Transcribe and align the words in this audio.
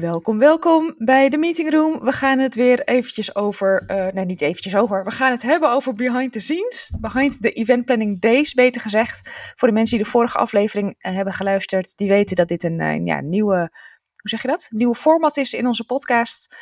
Welkom, 0.00 0.38
welkom 0.38 0.94
bij 0.98 1.28
de 1.28 1.38
Meeting 1.38 1.70
Room. 1.70 2.00
We 2.00 2.12
gaan 2.12 2.38
het 2.38 2.54
weer 2.54 2.84
eventjes 2.84 3.34
over, 3.34 3.84
uh, 3.86 4.06
nee 4.06 4.24
niet 4.24 4.40
eventjes 4.40 4.76
over, 4.76 5.04
we 5.04 5.10
gaan 5.10 5.30
het 5.30 5.42
hebben 5.42 5.70
over 5.70 5.94
behind 5.94 6.32
the 6.32 6.40
scenes. 6.40 6.92
Behind 7.00 7.42
the 7.42 7.52
event 7.52 7.84
planning 7.84 8.20
days, 8.20 8.54
beter 8.54 8.80
gezegd. 8.80 9.30
Voor 9.56 9.68
de 9.68 9.74
mensen 9.74 9.96
die 9.96 10.04
de 10.04 10.10
vorige 10.12 10.38
aflevering 10.38 10.94
uh, 10.98 11.14
hebben 11.14 11.32
geluisterd, 11.32 11.96
die 11.96 12.08
weten 12.08 12.36
dat 12.36 12.48
dit 12.48 12.64
een 12.64 12.80
uh, 12.80 13.04
ja, 13.04 13.20
nieuwe, 13.20 13.56
hoe 14.16 14.28
zeg 14.28 14.42
je 14.42 14.48
dat? 14.48 14.68
Nieuwe 14.70 14.94
format 14.94 15.36
is 15.36 15.52
in 15.52 15.66
onze 15.66 15.84
podcast. 15.84 16.56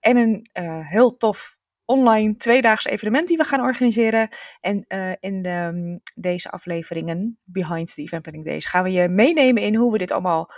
en 0.00 0.16
een 0.16 0.48
heel 0.82 1.16
tof 1.16 1.58
online 1.84 2.36
tweedaags 2.36 2.84
evenement 2.84 3.28
die 3.28 3.36
we 3.36 3.44
gaan 3.44 3.60
organiseren. 3.60 4.28
En 4.60 4.86
in 5.20 5.42
de, 5.42 5.50
um, 5.50 6.00
deze 6.14 6.50
afleveringen, 6.50 7.38
Behind 7.44 7.94
the 7.94 8.02
Event 8.02 8.22
Planning 8.22 8.44
Days, 8.44 8.66
gaan 8.66 8.82
we 8.82 8.92
je 8.92 9.08
meenemen 9.08 9.62
in 9.62 9.74
hoe 9.74 9.92
we 9.92 9.98
dit 9.98 10.12
allemaal 10.12 10.50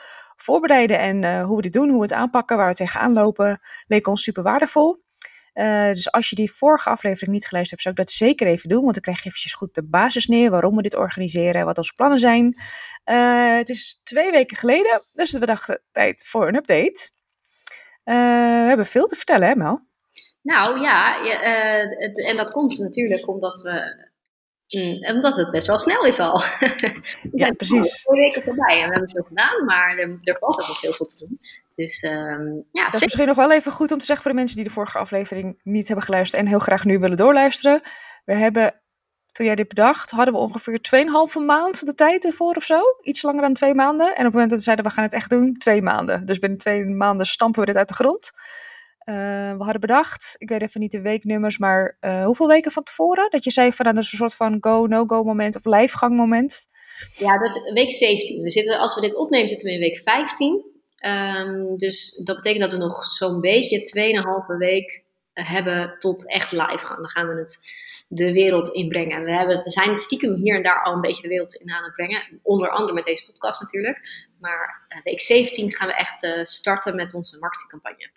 voorbereiden 0.42 0.98
en 0.98 1.22
uh, 1.22 1.44
hoe 1.44 1.56
we 1.56 1.62
dit 1.62 1.72
doen, 1.72 1.88
hoe 1.88 1.98
we 1.98 2.04
het 2.04 2.12
aanpakken, 2.12 2.56
waar 2.56 2.68
we 2.68 2.74
tegenaan 2.74 3.12
lopen, 3.12 3.60
leek 3.86 4.06
ons 4.06 4.22
super 4.22 4.42
waardevol. 4.42 5.06
Uh, 5.54 5.88
dus 5.88 6.12
als 6.12 6.28
je 6.30 6.36
die 6.36 6.52
vorige 6.52 6.90
aflevering 6.90 7.32
niet 7.32 7.46
geluisterd 7.46 7.70
hebt, 7.70 7.82
zou 7.82 7.94
ik 7.94 8.00
dat 8.00 8.28
zeker 8.28 8.46
even 8.46 8.68
doen. 8.68 8.82
Want 8.82 8.92
dan 8.92 9.02
krijg 9.02 9.22
je 9.22 9.28
eventjes 9.28 9.54
goed 9.54 9.74
de 9.74 9.88
basis 9.88 10.26
neer, 10.26 10.50
waarom 10.50 10.76
we 10.76 10.82
dit 10.82 10.96
organiseren, 10.96 11.64
wat 11.64 11.78
onze 11.78 11.92
plannen 11.92 12.18
zijn. 12.18 12.56
Uh, 13.04 13.56
het 13.56 13.68
is 13.68 14.00
twee 14.04 14.30
weken 14.30 14.56
geleden, 14.56 15.04
dus 15.12 15.32
we 15.32 15.46
dachten 15.46 15.82
tijd 15.90 16.24
voor 16.26 16.48
een 16.48 16.56
update. 16.56 17.10
we 18.04 18.12
hebben 18.68 18.86
veel 18.86 19.06
te 19.06 19.16
vertellen, 19.16 19.48
hè 19.48 19.54
Mel? 19.56 19.86
Nou 20.42 20.80
ja, 20.80 21.24
en 22.28 22.36
dat 22.36 22.50
komt 22.50 22.78
natuurlijk 22.78 23.28
omdat 23.28 23.60
we 23.60 24.07
Mm, 24.68 25.14
omdat 25.14 25.36
het 25.36 25.50
best 25.50 25.66
wel 25.66 25.78
snel 25.78 26.04
is 26.04 26.18
al. 26.18 26.42
ja, 27.32 27.50
precies. 27.52 28.02
Twee 28.02 28.20
weken 28.20 28.42
voorbij 28.42 28.82
en 28.82 28.88
we 28.88 28.94
hebben 28.94 29.10
veel 29.10 29.24
gedaan, 29.28 29.64
maar 29.64 29.98
er, 29.98 30.18
er 30.22 30.36
valt 30.38 30.60
ook 30.60 30.66
nog 30.66 30.80
heel 30.80 30.92
veel 30.92 31.06
te 31.06 31.18
doen. 31.18 31.38
Dus 31.74 32.02
um, 32.02 32.64
ja, 32.72 32.84
dat 32.84 32.94
is 32.94 33.00
misschien 33.00 33.26
nog 33.26 33.36
wel 33.36 33.52
even 33.52 33.72
goed 33.72 33.92
om 33.92 33.98
te 33.98 34.04
zeggen 34.04 34.22
voor 34.24 34.32
de 34.32 34.38
mensen 34.38 34.56
die 34.56 34.66
de 34.66 34.70
vorige 34.70 34.98
aflevering 34.98 35.60
niet 35.62 35.86
hebben 35.86 36.04
geluisterd 36.04 36.42
en 36.42 36.48
heel 36.48 36.58
graag 36.58 36.84
nu 36.84 36.98
willen 36.98 37.16
doorluisteren. 37.16 37.80
We 38.24 38.34
hebben, 38.34 38.80
toen 39.32 39.46
jij 39.46 39.54
dit 39.54 39.68
bedacht, 39.68 40.10
hadden 40.10 40.34
we 40.34 40.40
ongeveer 40.40 40.80
2,5 41.38 41.46
maand 41.46 41.86
de 41.86 41.94
tijd 41.94 42.24
ervoor 42.24 42.54
of 42.54 42.64
zo. 42.64 42.80
Iets 43.02 43.22
langer 43.22 43.42
dan 43.42 43.52
twee 43.52 43.74
maanden. 43.74 44.06
En 44.06 44.12
op 44.12 44.24
het 44.24 44.32
moment 44.32 44.50
dat 44.50 44.58
we 44.58 44.64
zeiden 44.64 44.84
we 44.84 44.90
gaan 44.90 45.04
het 45.04 45.12
echt 45.12 45.30
doen, 45.30 45.54
twee 45.54 45.82
maanden. 45.82 46.26
Dus 46.26 46.38
binnen 46.38 46.58
twee 46.58 46.84
maanden 46.84 47.26
stampen 47.26 47.60
we 47.60 47.66
dit 47.66 47.76
uit 47.76 47.88
de 47.88 47.94
grond. 47.94 48.30
Uh, 49.08 49.14
we 49.56 49.62
hadden 49.62 49.80
bedacht, 49.80 50.34
ik 50.38 50.48
weet 50.48 50.62
even 50.62 50.80
niet 50.80 50.90
de 50.90 51.00
weeknummers, 51.00 51.58
maar 51.58 51.96
uh, 52.00 52.24
hoeveel 52.24 52.46
weken 52.46 52.72
van 52.72 52.82
tevoren? 52.82 53.30
Dat 53.30 53.44
je 53.44 53.50
zei 53.50 53.72
van 53.72 53.84
dat 53.84 53.96
is 53.96 54.12
een 54.12 54.18
soort 54.18 54.34
van 54.34 54.56
go, 54.60 54.86
no-go 54.86 55.22
moment 55.22 55.56
of 55.56 55.64
lijfgang 55.64 56.16
moment. 56.16 56.66
Ja, 57.16 57.38
dat, 57.38 57.70
week 57.72 57.90
17. 57.90 58.42
We 58.42 58.50
zitten, 58.50 58.78
als 58.78 58.94
we 58.94 59.00
dit 59.00 59.16
opnemen 59.16 59.48
zitten 59.48 59.68
we 59.68 59.74
in 59.74 59.80
week 59.80 59.98
15. 59.98 60.64
Um, 61.06 61.76
dus 61.76 62.20
dat 62.24 62.36
betekent 62.36 62.62
dat 62.62 62.72
we 62.72 62.84
nog 62.84 63.04
zo'n 63.04 63.40
beetje 63.40 64.12
2,5 64.52 64.56
week 64.58 65.02
hebben 65.32 65.98
tot 65.98 66.30
echt 66.30 66.52
live 66.52 66.86
gaan. 66.86 66.96
Dan 66.96 67.10
gaan 67.10 67.28
we 67.28 67.40
het 67.40 67.60
de 68.08 68.32
wereld 68.32 68.68
inbrengen. 68.68 69.24
We, 69.24 69.32
hebben 69.32 69.54
het, 69.54 69.64
we 69.64 69.70
zijn 69.70 69.98
stiekem 69.98 70.34
hier 70.34 70.56
en 70.56 70.62
daar 70.62 70.82
al 70.82 70.94
een 70.94 71.00
beetje 71.00 71.22
de 71.22 71.28
wereld 71.28 71.54
in 71.54 71.70
aan 71.70 71.84
het 71.84 71.94
brengen. 71.94 72.40
Onder 72.42 72.70
andere 72.70 72.92
met 72.92 73.04
deze 73.04 73.26
podcast 73.26 73.60
natuurlijk. 73.60 74.28
Maar 74.40 74.86
week 75.04 75.20
17 75.20 75.72
gaan 75.72 75.88
we 75.88 75.94
echt 75.94 76.48
starten 76.48 76.96
met 76.96 77.14
onze 77.14 77.38
marketingcampagne. 77.38 78.10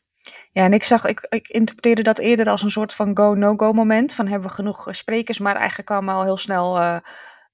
Ja, 0.51 0.63
en 0.63 0.73
ik 0.73 0.83
zag, 0.83 1.05
ik, 1.05 1.25
ik 1.29 1.47
interpreteerde 1.47 2.03
dat 2.03 2.17
eerder 2.17 2.49
als 2.49 2.61
een 2.61 2.71
soort 2.71 2.93
van 2.93 3.17
go-no-go 3.17 3.73
moment. 3.73 4.13
Van 4.13 4.27
hebben 4.27 4.49
we 4.49 4.55
genoeg 4.55 4.87
sprekers, 4.89 5.39
maar 5.39 5.55
eigenlijk 5.55 5.87
kwamen 5.87 6.13
we 6.13 6.19
al 6.19 6.25
heel 6.25 6.37
snel 6.37 6.77
uh, 6.77 6.97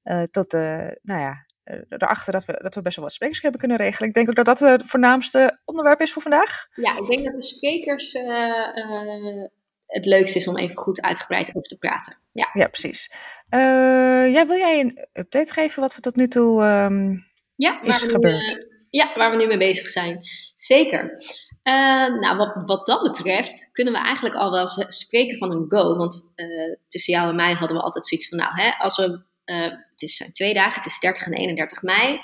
uh, 0.04 0.24
tot, 0.24 0.54
uh, 0.54 0.88
nou 1.02 1.20
ja, 1.22 1.46
erachter 1.90 2.34
dat 2.34 2.46
we, 2.46 2.60
dat 2.62 2.76
we 2.76 2.82
best 2.82 2.96
wel 2.96 3.06
wat 3.06 3.14
sprekers 3.14 3.42
hebben 3.42 3.60
kunnen 3.60 3.78
regelen. 3.78 4.10
Ik 4.10 4.16
denk 4.16 4.30
ook 4.30 4.36
dat 4.36 4.46
dat 4.46 4.60
het 4.60 4.86
voornaamste 4.86 5.60
onderwerp 5.66 6.02
is 6.02 6.14
voor 6.14 6.22
vandaag. 6.22 6.68
Ja, 6.74 6.98
ik 6.98 7.08
denk 7.08 7.24
dat 7.24 7.34
de 7.34 7.42
sprekers 7.42 8.14
het 9.86 10.06
leukste 10.06 10.38
is 10.38 10.48
om 10.48 10.58
even 10.58 10.78
goed 10.78 11.02
uitgebreid 11.02 11.48
over 11.48 11.70
te 11.70 11.78
praten. 11.78 12.18
Ja, 12.32 12.50
ja 12.54 12.68
precies. 12.68 13.12
ja, 14.32 14.46
wil 14.46 14.58
jij 14.58 14.80
een 14.80 15.08
update 15.14 15.54
geven 15.54 15.82
wat 15.82 15.96
we 15.96 16.02
tot 16.02 16.16
nu 16.16 16.28
toe 16.28 16.64
um, 16.64 17.26
ja, 17.56 17.82
is 17.82 18.04
gebeurd? 18.04 18.52
Nu, 18.52 18.68
ja, 18.90 19.12
waar 19.16 19.32
we 19.32 19.38
nu 19.38 19.48
mee 19.48 19.58
bezig 19.58 19.90
zijn. 19.90 20.20
Zeker. 20.56 21.22
Uh, 21.68 22.20
nou, 22.20 22.38
wat, 22.38 22.54
wat 22.66 22.86
dat 22.86 23.04
betreft 23.04 23.70
kunnen 23.72 23.94
we 23.94 24.00
eigenlijk 24.00 24.36
al 24.36 24.52
wel 24.52 24.68
spreken 24.88 25.38
van 25.38 25.52
een 25.52 25.66
go. 25.70 25.96
Want 25.96 26.30
uh, 26.36 26.76
tussen 26.88 27.14
jou 27.14 27.30
en 27.30 27.36
mij 27.36 27.54
hadden 27.54 27.78
we 27.78 27.84
altijd 27.84 28.08
zoiets 28.08 28.30
van, 28.30 28.38
nou, 28.38 28.52
hè, 28.54 28.72
als 28.78 28.98
we, 28.98 29.22
uh, 29.46 29.64
het 29.64 30.02
is 30.02 30.30
twee 30.32 30.54
dagen, 30.54 30.74
het 30.74 30.86
is 30.86 31.00
30 31.00 31.26
en 31.26 31.34
31 31.34 31.82
mei. 31.82 32.22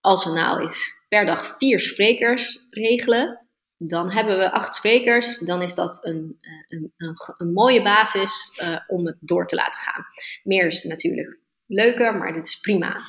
Als 0.00 0.24
we 0.24 0.30
nou 0.30 0.62
eens 0.62 1.04
per 1.08 1.26
dag 1.26 1.56
vier 1.58 1.80
sprekers 1.80 2.66
regelen, 2.70 3.46
dan 3.76 4.10
hebben 4.10 4.38
we 4.38 4.52
acht 4.52 4.74
sprekers. 4.74 5.38
Dan 5.38 5.62
is 5.62 5.74
dat 5.74 6.04
een, 6.04 6.38
een, 6.68 6.92
een, 6.96 7.14
een 7.38 7.52
mooie 7.52 7.82
basis 7.82 8.62
om 8.86 9.06
het 9.06 9.16
door 9.20 9.46
te 9.46 9.54
laten 9.54 9.80
gaan. 9.80 10.04
Meer 10.42 10.66
is 10.66 10.84
natuurlijk 10.84 11.40
leuker, 11.66 12.16
maar 12.16 12.32
dit 12.32 12.46
is 12.46 12.60
prima. 12.60 13.00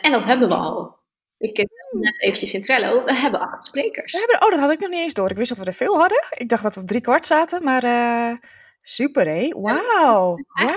en 0.00 0.12
dat 0.12 0.24
hebben 0.24 0.48
we 0.48 0.54
al. 0.54 0.96
Ik 1.38 1.56
heb 1.56 1.68
net 1.90 2.22
eventjes 2.22 2.54
in 2.54 2.62
Trello. 2.62 3.04
We 3.04 3.14
hebben 3.14 3.40
acht 3.40 3.64
sprekers. 3.64 4.12
We 4.12 4.18
hebben, 4.18 4.42
oh, 4.42 4.50
dat 4.50 4.60
had 4.60 4.72
ik 4.72 4.80
nog 4.80 4.90
niet 4.90 5.00
eens 5.00 5.14
door. 5.14 5.30
Ik 5.30 5.36
wist 5.36 5.48
dat 5.48 5.58
we 5.58 5.64
er 5.64 5.72
veel 5.72 5.98
hadden. 5.98 6.24
Ik 6.30 6.48
dacht 6.48 6.62
dat 6.62 6.74
we 6.74 6.80
op 6.80 6.86
drie 6.86 7.00
kwart 7.00 7.26
zaten, 7.26 7.64
maar 7.64 7.84
uh, 7.84 8.36
super 8.78 9.26
hé. 9.26 9.48
Wauw. 9.48 10.36
Wauw. 10.54 10.76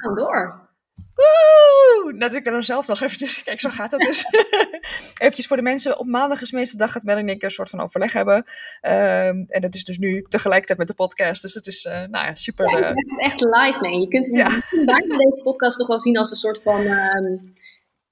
Gaan 0.00 0.14
door. 0.14 0.68
Woe! 1.14 2.14
Dat 2.18 2.34
ik 2.34 2.46
er 2.46 2.52
dan 2.52 2.62
zelf 2.62 2.86
nog 2.86 3.00
eventjes, 3.00 3.42
kijk, 3.44 3.60
zo 3.60 3.70
gaat 3.70 3.90
dat 3.90 4.00
dus. 4.00 4.24
eventjes 5.22 5.46
voor 5.46 5.56
de 5.56 5.62
mensen, 5.62 5.98
op 5.98 6.06
maandag 6.06 6.42
is 6.42 6.50
meestal 6.50 6.78
dag 6.78 6.92
dat 6.92 7.02
Mel 7.02 7.16
en 7.16 7.28
ik 7.28 7.42
een 7.42 7.50
soort 7.50 7.70
van 7.70 7.80
overleg 7.80 8.12
hebben. 8.12 8.36
Um, 8.36 9.44
en 9.48 9.60
dat 9.60 9.74
is 9.74 9.84
dus 9.84 9.98
nu 9.98 10.22
tegelijkertijd 10.28 10.78
met 10.78 10.88
de 10.88 10.94
podcast, 10.94 11.42
dus 11.42 11.54
het 11.54 11.66
is, 11.66 11.84
uh, 11.84 11.92
nou 11.92 12.26
ja, 12.26 12.34
super. 12.34 12.80
Ja, 12.80 12.88
je 12.88 13.14
uh, 13.18 13.26
echt 13.26 13.40
live 13.40 13.78
mee. 13.80 14.00
Je 14.00 14.08
kunt 14.08 14.26
ja. 14.26 14.48
deze 15.18 15.42
podcast 15.42 15.78
nog 15.78 15.88
wel 15.88 16.00
zien 16.00 16.18
als 16.18 16.30
een 16.30 16.36
soort 16.36 16.62
van... 16.62 16.80
Um, 16.80 17.58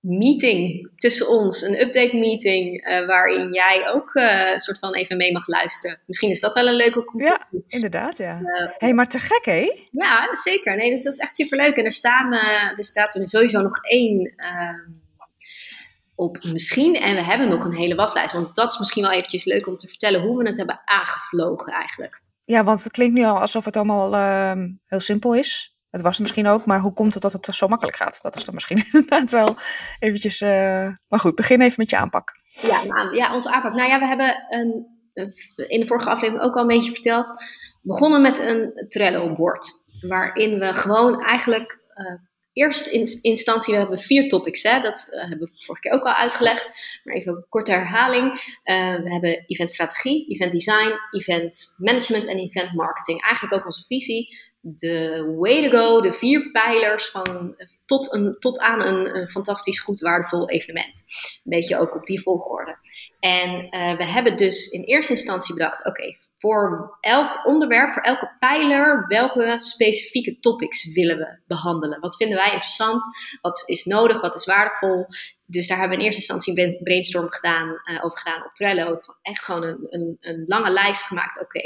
meeting 0.08 0.90
tussen 0.96 1.28
ons, 1.28 1.62
een 1.62 1.80
update 1.80 2.16
meeting, 2.16 2.88
uh, 2.88 3.06
waarin 3.06 3.52
jij 3.52 3.88
ook 3.88 4.14
uh, 4.14 4.56
soort 4.56 4.78
van 4.78 4.94
even 4.94 5.16
mee 5.16 5.32
mag 5.32 5.46
luisteren. 5.46 6.00
Misschien 6.06 6.30
is 6.30 6.40
dat 6.40 6.54
wel 6.54 6.66
een 6.66 6.74
leuke 6.74 7.04
conclusie. 7.04 7.36
Ja, 7.50 7.60
inderdaad, 7.66 8.18
ja. 8.18 8.40
Uh, 8.40 8.68
hey, 8.78 8.94
maar 8.94 9.08
te 9.08 9.18
gek, 9.18 9.44
hè? 9.44 9.84
Ja, 9.90 10.28
zeker. 10.34 10.76
Nee, 10.76 10.90
dus 10.90 11.02
dat 11.02 11.12
is 11.12 11.18
echt 11.18 11.36
superleuk. 11.36 11.76
En 11.76 11.84
er, 11.84 11.92
staan, 11.92 12.32
er 12.76 12.84
staat 12.84 13.14
er 13.14 13.28
sowieso 13.28 13.60
nog 13.60 13.78
één 13.82 14.32
ehm, 14.36 14.90
op 16.14 16.44
misschien. 16.52 16.94
En 16.94 17.14
we 17.14 17.22
hebben 17.22 17.48
nog 17.48 17.64
een 17.64 17.76
hele 17.76 17.94
waslijst. 17.94 18.32
Want 18.32 18.54
dat 18.54 18.70
is 18.70 18.78
misschien 18.78 19.02
wel 19.02 19.12
eventjes 19.12 19.44
leuk 19.44 19.66
om 19.66 19.76
te 19.76 19.88
vertellen 19.88 20.20
hoe 20.20 20.38
we 20.38 20.48
het 20.48 20.56
hebben 20.56 20.80
aangevlogen 20.84 21.72
eigenlijk. 21.72 22.22
Ja, 22.44 22.64
want 22.64 22.82
het 22.82 22.92
klinkt 22.92 23.14
nu 23.14 23.24
al 23.24 23.40
alsof 23.40 23.64
het 23.64 23.76
allemaal 23.76 24.14
ehm, 24.14 24.70
heel 24.86 25.00
simpel 25.00 25.34
is. 25.34 25.77
Het 25.90 26.00
was 26.02 26.18
misschien 26.18 26.46
ook, 26.46 26.64
maar 26.64 26.80
hoe 26.80 26.92
komt 26.92 27.14
het 27.14 27.22
dat 27.22 27.32
het 27.32 27.44
zo 27.44 27.68
makkelijk 27.68 27.96
gaat? 27.96 28.22
Dat 28.22 28.36
is 28.36 28.44
dan 28.44 28.54
misschien 28.54 28.84
inderdaad 28.92 29.30
wel 29.30 29.56
eventjes... 29.98 30.40
Uh... 30.40 30.88
Maar 31.08 31.20
goed, 31.20 31.34
begin 31.34 31.60
even 31.60 31.74
met 31.76 31.90
je 31.90 31.96
aanpak. 31.96 32.32
Ja, 32.60 32.84
nou, 32.84 33.14
ja, 33.14 33.34
onze 33.34 33.50
aanpak. 33.52 33.74
Nou 33.74 33.88
ja, 33.88 33.98
we 33.98 34.06
hebben 34.06 34.44
een, 34.48 34.86
in 35.68 35.80
de 35.80 35.86
vorige 35.86 36.10
aflevering 36.10 36.44
ook 36.44 36.54
al 36.54 36.60
een 36.60 36.66
beetje 36.66 36.92
verteld... 36.92 37.44
begonnen 37.82 38.22
met 38.22 38.38
een 38.38 38.86
Trello-bord. 38.88 39.66
Waarin 40.00 40.58
we 40.58 40.74
gewoon 40.74 41.24
eigenlijk... 41.24 41.78
Uh, 41.94 42.26
eerst 42.52 42.86
in 42.86 43.06
instantie, 43.22 43.72
we 43.74 43.80
hebben 43.80 43.98
vier 43.98 44.28
topics. 44.28 44.62
Hè? 44.62 44.80
Dat 44.80 45.08
uh, 45.10 45.20
hebben 45.20 45.38
we 45.38 45.64
vorige 45.64 45.88
keer 45.88 45.92
ook 45.92 46.04
al 46.04 46.12
uitgelegd. 46.12 46.70
Maar 47.04 47.14
even 47.14 47.32
een 47.32 47.46
korte 47.48 47.72
herhaling. 47.72 48.32
Uh, 48.32 49.02
we 49.02 49.10
hebben 49.10 49.44
eventstrategie, 49.46 50.26
event 50.28 50.52
design, 50.52 50.92
event 51.10 51.74
management 51.78 52.26
en 52.26 52.38
event 52.38 52.72
marketing. 52.72 53.22
Eigenlijk 53.22 53.54
ook 53.54 53.64
onze 53.64 53.84
visie 53.86 54.36
de 54.60 55.34
way 55.38 55.70
to 55.70 55.78
go, 55.78 56.00
de 56.00 56.12
vier 56.12 56.50
pijlers 56.50 57.10
van, 57.10 57.56
tot, 57.84 58.12
een, 58.12 58.36
tot 58.38 58.58
aan 58.58 58.80
een, 58.80 59.16
een 59.16 59.28
fantastisch 59.28 59.80
goed 59.80 60.00
waardevol 60.00 60.48
evenement. 60.48 61.04
Een 61.44 61.50
beetje 61.50 61.78
ook 61.78 61.94
op 61.94 62.06
die 62.06 62.22
volgorde. 62.22 62.76
En 63.18 63.50
uh, 63.50 63.96
we 63.96 64.06
hebben 64.06 64.36
dus 64.36 64.68
in 64.68 64.82
eerste 64.82 65.12
instantie 65.12 65.54
bedacht: 65.54 65.86
oké, 65.86 66.14
voor 66.38 66.96
elk 67.00 67.46
onderwerp, 67.46 67.92
voor 67.92 68.02
elke 68.02 68.36
pijler, 68.38 69.06
welke 69.06 69.54
specifieke 69.56 70.38
topics 70.38 70.92
willen 70.92 71.18
we 71.18 71.38
behandelen? 71.46 72.00
Wat 72.00 72.16
vinden 72.16 72.36
wij 72.36 72.52
interessant? 72.52 73.04
Wat 73.40 73.62
is 73.66 73.84
nodig? 73.84 74.20
Wat 74.20 74.34
is 74.34 74.44
waardevol? 74.44 75.06
Dus 75.46 75.68
daar 75.68 75.78
hebben 75.78 75.96
we 75.96 76.02
in 76.02 76.10
eerste 76.10 76.32
instantie 76.32 76.64
een 76.64 76.78
brainstorm 76.82 77.30
gedaan, 77.30 77.68
uh, 77.68 78.04
over 78.04 78.18
gedaan 78.18 78.44
op 78.44 78.54
Trello. 78.54 79.00
Echt 79.22 79.44
gewoon 79.44 79.62
een, 79.62 79.86
een, 79.88 80.16
een 80.20 80.44
lange 80.46 80.70
lijst 80.70 81.02
gemaakt. 81.02 81.40
Oké, 81.40 81.60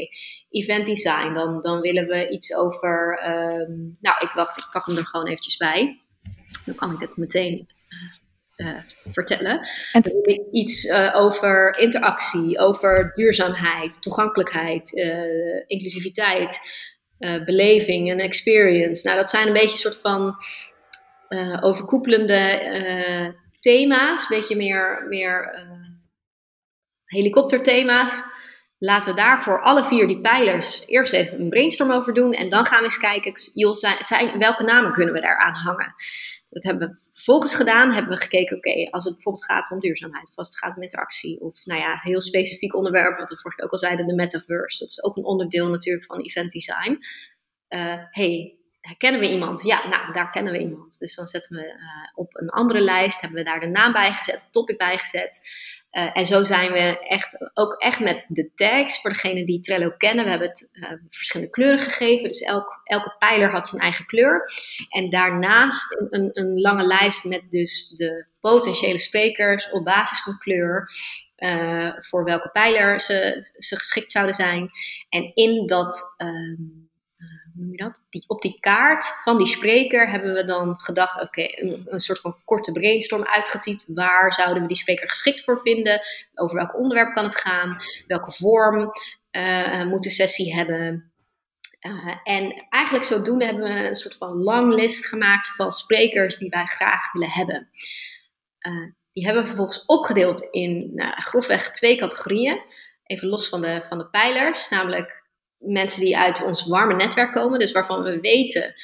event 0.50 0.86
design. 0.86 1.32
Dan, 1.32 1.60
dan 1.60 1.80
willen 1.80 2.06
we 2.06 2.28
iets 2.28 2.56
over. 2.56 3.22
Um, 3.26 3.96
nou, 4.00 4.16
ik 4.20 4.30
wacht, 4.34 4.56
ik 4.56 4.68
pak 4.72 4.86
hem 4.86 4.96
er 4.96 5.06
gewoon 5.06 5.26
eventjes 5.26 5.56
bij. 5.56 6.00
Dan 6.64 6.74
kan 6.74 6.92
ik 6.92 7.00
het 7.00 7.16
meteen 7.16 7.68
uh, 7.88 8.21
vertellen. 9.10 9.68
En 9.92 10.02
iets 10.50 10.84
uh, 10.84 11.16
over 11.16 11.78
interactie, 11.78 12.58
over 12.58 13.12
duurzaamheid, 13.14 14.02
toegankelijkheid, 14.02 14.92
uh, 14.92 15.62
inclusiviteit, 15.66 16.60
beleving 17.44 18.10
en 18.10 18.18
experience. 18.18 19.06
Nou, 19.06 19.18
dat 19.18 19.30
zijn 19.30 19.46
een 19.46 19.52
beetje 19.52 19.70
een 19.70 19.92
soort 19.92 20.00
van 20.00 20.36
overkoepelende 21.60 23.34
thema's, 23.60 24.30
een 24.30 24.36
beetje 24.36 24.56
meer, 24.56 25.06
meer 25.08 25.64
helikopterthema's. 27.04 28.24
Laten 28.78 29.10
we 29.10 29.20
daar 29.20 29.42
voor 29.42 29.62
alle 29.62 29.84
vier 29.84 30.06
die 30.06 30.20
pijlers 30.20 30.86
eerst 30.86 31.12
even 31.12 31.40
een 31.40 31.48
brainstorm 31.48 31.92
over 31.92 32.12
doen. 32.12 32.32
En 32.32 32.50
dan 32.50 32.64
gaan 32.64 32.78
we 32.78 32.84
eens 32.84 32.98
kijken, 32.98 33.32
joh, 33.54 33.74
zijn, 33.98 34.38
welke 34.38 34.62
namen 34.62 34.92
kunnen 34.92 35.14
we 35.14 35.20
daaraan 35.20 35.54
hangen? 35.54 35.94
Dat 36.52 36.64
hebben 36.64 36.88
we 36.88 37.10
vervolgens 37.12 37.54
gedaan. 37.54 37.92
Hebben 37.92 38.12
we 38.12 38.22
gekeken, 38.22 38.56
oké, 38.56 38.90
als 38.90 39.04
het 39.04 39.14
bijvoorbeeld 39.14 39.44
gaat 39.44 39.70
om 39.70 39.80
duurzaamheid. 39.80 40.28
Of 40.28 40.36
als 40.36 40.48
het 40.48 40.58
gaat 40.58 40.76
om 40.76 40.82
interactie. 40.82 41.40
Of 41.40 41.64
nou 41.64 41.80
ja, 41.80 41.98
heel 42.02 42.20
specifiek 42.20 42.74
onderwerp, 42.74 43.18
wat 43.18 43.30
we 43.30 43.38
vorige 43.38 43.56
keer 43.56 43.64
ook 43.66 43.72
al 43.72 43.78
zeiden, 43.78 44.06
de 44.06 44.14
metaverse. 44.14 44.78
Dat 44.78 44.88
is 44.88 45.02
ook 45.02 45.16
een 45.16 45.24
onderdeel 45.24 45.68
natuurlijk 45.68 46.04
van 46.04 46.20
event 46.20 46.52
design. 46.52 46.98
Uh, 47.68 48.02
hey, 48.10 48.56
kennen 48.98 49.20
we 49.20 49.30
iemand? 49.30 49.62
Ja, 49.62 49.88
nou, 49.88 50.12
daar 50.12 50.30
kennen 50.30 50.52
we 50.52 50.58
iemand. 50.58 50.98
Dus 50.98 51.14
dan 51.14 51.26
zetten 51.26 51.56
we 51.56 51.66
uh, 51.66 52.10
op 52.14 52.36
een 52.36 52.50
andere 52.50 52.80
lijst, 52.80 53.20
hebben 53.20 53.38
we 53.38 53.44
daar 53.44 53.60
de 53.60 53.66
naam 53.66 53.92
bij 53.92 54.12
gezet, 54.12 54.42
het 54.42 54.52
topic 54.52 54.78
bij 54.78 54.98
gezet. 54.98 55.40
Uh, 55.92 56.16
en 56.16 56.26
zo 56.26 56.42
zijn 56.42 56.72
we 56.72 56.98
echt, 56.98 57.50
ook 57.54 57.72
echt 57.72 58.00
met 58.00 58.24
de 58.28 58.54
tags, 58.54 59.00
voor 59.00 59.10
degene 59.10 59.44
die 59.44 59.60
Trello 59.60 59.94
kennen, 59.96 60.24
we 60.24 60.30
hebben 60.30 60.48
het 60.48 60.70
uh, 60.72 60.92
verschillende 61.08 61.52
kleuren 61.52 61.78
gegeven. 61.78 62.28
Dus 62.28 62.40
elk, 62.40 62.80
elke 62.84 63.14
pijler 63.18 63.50
had 63.50 63.68
zijn 63.68 63.82
eigen 63.82 64.06
kleur. 64.06 64.52
En 64.88 65.10
daarnaast 65.10 65.96
een, 66.10 66.30
een, 66.32 66.60
lange 66.60 66.86
lijst 66.86 67.24
met 67.24 67.50
dus 67.50 67.88
de 67.88 68.26
potentiële 68.40 68.98
sprekers 68.98 69.70
op 69.70 69.84
basis 69.84 70.22
van 70.22 70.38
kleur. 70.38 70.88
Uh, 71.36 71.92
voor 71.98 72.24
welke 72.24 72.50
pijler 72.50 73.00
ze, 73.00 73.36
ze 73.58 73.76
geschikt 73.76 74.10
zouden 74.10 74.34
zijn. 74.34 74.70
En 75.08 75.34
in 75.34 75.66
dat 75.66 76.14
um, 76.16 76.90
noem 77.62 77.70
je 77.70 77.76
dat? 77.76 78.06
Die, 78.10 78.24
op 78.26 78.42
die 78.42 78.56
kaart 78.60 79.04
van 79.04 79.38
die 79.38 79.46
spreker 79.46 80.10
hebben 80.10 80.34
we 80.34 80.44
dan 80.44 80.80
gedacht, 80.80 81.20
oké, 81.20 81.42
een, 81.86 82.00
soort 82.00 82.20
van 82.20 82.36
korte 82.44 82.72
brainstorm 82.72 83.24
uitgetypt. 83.24 83.84
Waar 83.86 84.32
zouden 84.32 84.62
we 84.62 84.68
die 84.68 84.76
spreker 84.76 85.08
geschikt 85.08 85.44
voor 85.44 85.60
vinden? 85.60 86.00
Over 86.34 86.56
welk 86.56 86.76
onderwerp 86.76 87.14
kan 87.14 87.24
het 87.24 87.40
gaan? 87.40 87.76
Welke 88.06 88.32
vorm 88.32 88.92
uh, 89.30 89.84
moet 89.84 90.02
de 90.02 90.10
sessie 90.10 90.54
hebben? 90.54 91.12
Uh, 91.86 92.16
en 92.22 92.66
eigenlijk 92.68 93.04
zodoende 93.04 93.44
hebben 93.44 93.64
we 93.64 93.88
een 93.88 93.94
soort 93.94 94.16
van 94.16 94.42
lang 94.42 94.74
list 94.74 95.06
gemaakt 95.06 95.46
van 95.46 95.72
sprekers 95.72 96.38
die 96.38 96.50
wij 96.50 96.66
graag 96.66 97.12
willen 97.12 97.30
hebben. 97.30 97.68
Die 99.12 99.24
hebben 99.24 99.42
we 99.42 99.48
vervolgens 99.48 99.84
opgedeeld 99.86 100.48
in 100.50 100.90
nou, 100.94 101.20
grofweg 101.20 101.70
twee 101.70 101.96
categorieën. 101.96 102.60
Even 103.04 103.28
los 103.28 103.48
van 103.48 103.60
de, 103.60 103.82
van 103.84 103.98
de 103.98 104.06
pijlers, 104.06 104.68
namelijk 104.68 105.21
mensen 105.62 106.00
die 106.00 106.18
uit 106.18 106.44
ons 106.44 106.66
warme 106.66 106.94
netwerk 106.94 107.32
komen, 107.32 107.58
dus 107.58 107.72
waarvan 107.72 108.02
we 108.02 108.20
weten, 108.20 108.74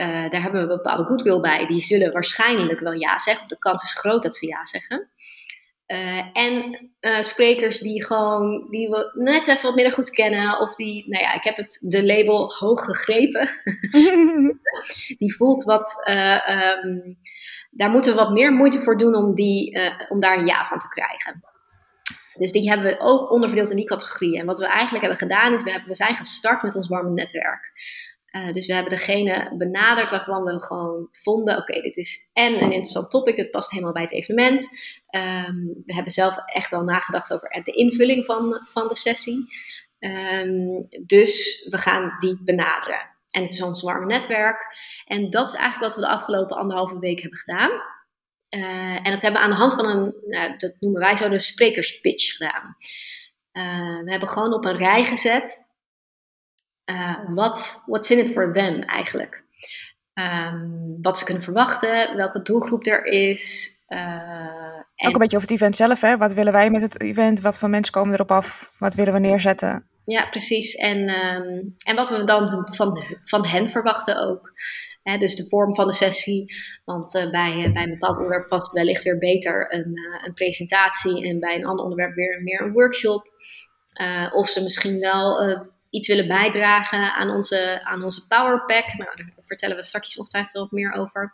uh, 0.00 0.30
daar 0.30 0.42
hebben 0.42 0.66
we 0.66 0.70
een 0.70 0.76
bepaalde 0.76 1.04
goodwill 1.04 1.40
bij, 1.40 1.66
die 1.66 1.80
zullen 1.80 2.12
waarschijnlijk 2.12 2.80
wel 2.80 2.92
ja 2.92 3.18
zeggen, 3.18 3.42
of 3.42 3.48
de 3.48 3.58
kans 3.58 3.82
is 3.82 3.98
groot 3.98 4.22
dat 4.22 4.36
ze 4.36 4.46
ja 4.46 4.64
zeggen. 4.64 5.10
Uh, 5.86 6.24
en 6.32 6.90
uh, 7.00 7.20
sprekers 7.20 7.78
die 7.78 8.04
gewoon, 8.04 8.66
die 8.70 8.88
we 8.88 9.10
net 9.14 9.48
even 9.48 9.62
wat 9.62 9.74
minder 9.74 9.92
goed 9.92 10.10
kennen, 10.10 10.60
of 10.60 10.74
die, 10.74 11.08
nou 11.08 11.24
ja, 11.24 11.32
ik 11.32 11.44
heb 11.44 11.56
het 11.56 11.86
de 11.88 12.06
label 12.06 12.54
hoog 12.54 12.84
gegrepen. 12.84 13.48
die 15.18 15.34
voelt 15.34 15.64
wat, 15.64 16.08
um, 16.08 17.18
daar 17.70 17.90
moeten 17.90 18.12
we 18.12 18.18
wat 18.18 18.30
meer 18.30 18.52
moeite 18.52 18.80
voor 18.80 18.98
doen 18.98 19.14
om, 19.14 19.34
die, 19.34 19.80
om 20.08 20.20
daar 20.20 20.38
een 20.38 20.46
ja 20.46 20.64
van 20.64 20.78
te 20.78 20.88
krijgen. 20.88 21.49
Dus 22.40 22.52
die 22.52 22.68
hebben 22.68 22.86
we 22.86 23.00
ook 23.00 23.30
onderverdeeld 23.30 23.70
in 23.70 23.76
die 23.76 23.84
categorieën. 23.84 24.40
En 24.40 24.46
wat 24.46 24.58
we 24.58 24.66
eigenlijk 24.66 25.00
hebben 25.00 25.28
gedaan 25.28 25.52
is, 25.52 25.62
we, 25.62 25.70
hebben, 25.70 25.88
we 25.88 25.94
zijn 25.94 26.16
gestart 26.16 26.62
met 26.62 26.76
ons 26.76 26.88
warme 26.88 27.10
netwerk. 27.10 27.72
Uh, 28.30 28.52
dus 28.52 28.66
we 28.66 28.72
hebben 28.72 28.92
degene 28.92 29.54
benaderd 29.56 30.10
waarvan 30.10 30.44
we 30.44 30.62
gewoon 30.62 31.08
vonden: 31.10 31.56
oké, 31.56 31.80
dit 31.80 31.96
is 31.96 32.30
en 32.32 32.52
een 32.52 32.72
interessant 32.72 33.10
topic, 33.10 33.36
het 33.36 33.50
past 33.50 33.70
helemaal 33.70 33.92
bij 33.92 34.02
het 34.02 34.12
evenement. 34.12 34.68
Um, 35.10 35.82
we 35.86 35.94
hebben 35.94 36.12
zelf 36.12 36.36
echt 36.46 36.72
al 36.72 36.82
nagedacht 36.82 37.32
over 37.32 37.62
de 37.64 37.72
invulling 37.72 38.24
van, 38.24 38.58
van 38.62 38.88
de 38.88 38.96
sessie. 38.96 39.46
Um, 39.98 40.88
dus 41.06 41.66
we 41.70 41.78
gaan 41.78 42.16
die 42.18 42.40
benaderen. 42.44 43.08
En 43.30 43.42
het 43.42 43.52
is 43.52 43.62
ons 43.62 43.82
warme 43.82 44.06
netwerk. 44.06 44.66
En 45.06 45.30
dat 45.30 45.48
is 45.48 45.54
eigenlijk 45.54 45.92
wat 45.92 45.94
we 45.94 46.08
de 46.08 46.12
afgelopen 46.12 46.56
anderhalve 46.56 46.98
week 46.98 47.20
hebben 47.20 47.38
gedaan. 47.38 47.70
Uh, 48.50 49.06
en 49.06 49.10
dat 49.12 49.22
hebben 49.22 49.40
we 49.40 49.46
aan 49.46 49.50
de 49.50 49.56
hand 49.56 49.74
van 49.74 49.86
een, 49.86 50.14
nou, 50.26 50.56
dat 50.56 50.76
noemen 50.80 51.00
wij 51.00 51.16
zo 51.16 51.28
de 51.28 51.38
sprekerspitch 51.38 52.36
gedaan. 52.36 52.76
Uh, 53.52 54.04
we 54.04 54.10
hebben 54.10 54.28
gewoon 54.28 54.54
op 54.54 54.64
een 54.64 54.76
rij 54.76 55.04
gezet. 55.04 55.68
Uh, 56.84 57.18
wat 57.34 57.82
what's 57.86 58.10
in 58.10 58.18
it 58.18 58.32
for 58.32 58.52
them 58.52 58.82
eigenlijk? 58.82 59.44
Um, 60.14 60.98
wat 61.02 61.18
ze 61.18 61.24
kunnen 61.24 61.42
verwachten, 61.42 62.16
welke 62.16 62.42
doelgroep 62.42 62.86
er 62.86 63.04
is. 63.04 63.74
En... 63.86 65.08
Ook 65.08 65.12
een 65.12 65.18
beetje 65.18 65.36
over 65.36 65.48
het 65.48 65.50
event 65.50 65.76
zelf, 65.76 66.00
hè? 66.00 66.16
Wat 66.16 66.34
willen 66.34 66.52
wij 66.52 66.70
met 66.70 66.82
het 66.82 67.00
event? 67.00 67.40
Wat 67.40 67.58
voor 67.58 67.70
mensen 67.70 67.92
komen 67.92 68.14
erop 68.14 68.30
af? 68.30 68.72
Wat 68.78 68.94
willen 68.94 69.12
we 69.12 69.18
neerzetten? 69.18 69.88
Ja, 70.04 70.26
precies. 70.26 70.74
En, 70.74 71.08
um, 71.08 71.74
en 71.84 71.96
wat 71.96 72.08
we 72.10 72.24
dan 72.24 72.68
van, 72.74 73.04
van 73.24 73.46
hen 73.46 73.68
verwachten 73.68 74.16
ook 74.16 74.52
dus 75.02 75.36
de 75.36 75.48
vorm 75.48 75.74
van 75.74 75.86
de 75.86 75.92
sessie. 75.92 76.54
Want 76.84 77.14
uh, 77.14 77.30
bij, 77.30 77.56
uh, 77.56 77.72
bij 77.72 77.82
een 77.82 77.90
bepaald 77.90 78.16
onderwerp 78.16 78.48
past 78.48 78.72
wellicht 78.72 79.02
weer 79.02 79.18
beter 79.18 79.74
een, 79.74 79.98
uh, 79.98 80.26
een 80.26 80.34
presentatie 80.34 81.28
en 81.28 81.40
bij 81.40 81.54
een 81.54 81.66
ander 81.66 81.84
onderwerp 81.84 82.14
weer 82.14 82.42
meer 82.42 82.60
een 82.60 82.72
workshop. 82.72 83.28
of 84.32 84.48
ze 84.48 84.62
misschien 84.62 84.98
wel 84.98 85.58
iets 85.90 86.08
willen 86.08 86.28
bijdragen 86.28 87.14
aan 87.14 87.30
onze, 87.30 87.80
aan 87.84 88.02
onze 88.02 88.26
Powerpack. 88.26 88.86
Nou, 88.86 89.16
daar 89.16 89.32
vertellen 89.38 89.76
we 89.76 89.84
straks 89.84 90.18
ongetwijfeld 90.18 90.54
wat 90.54 90.70
meer 90.70 90.92
over. 90.92 91.32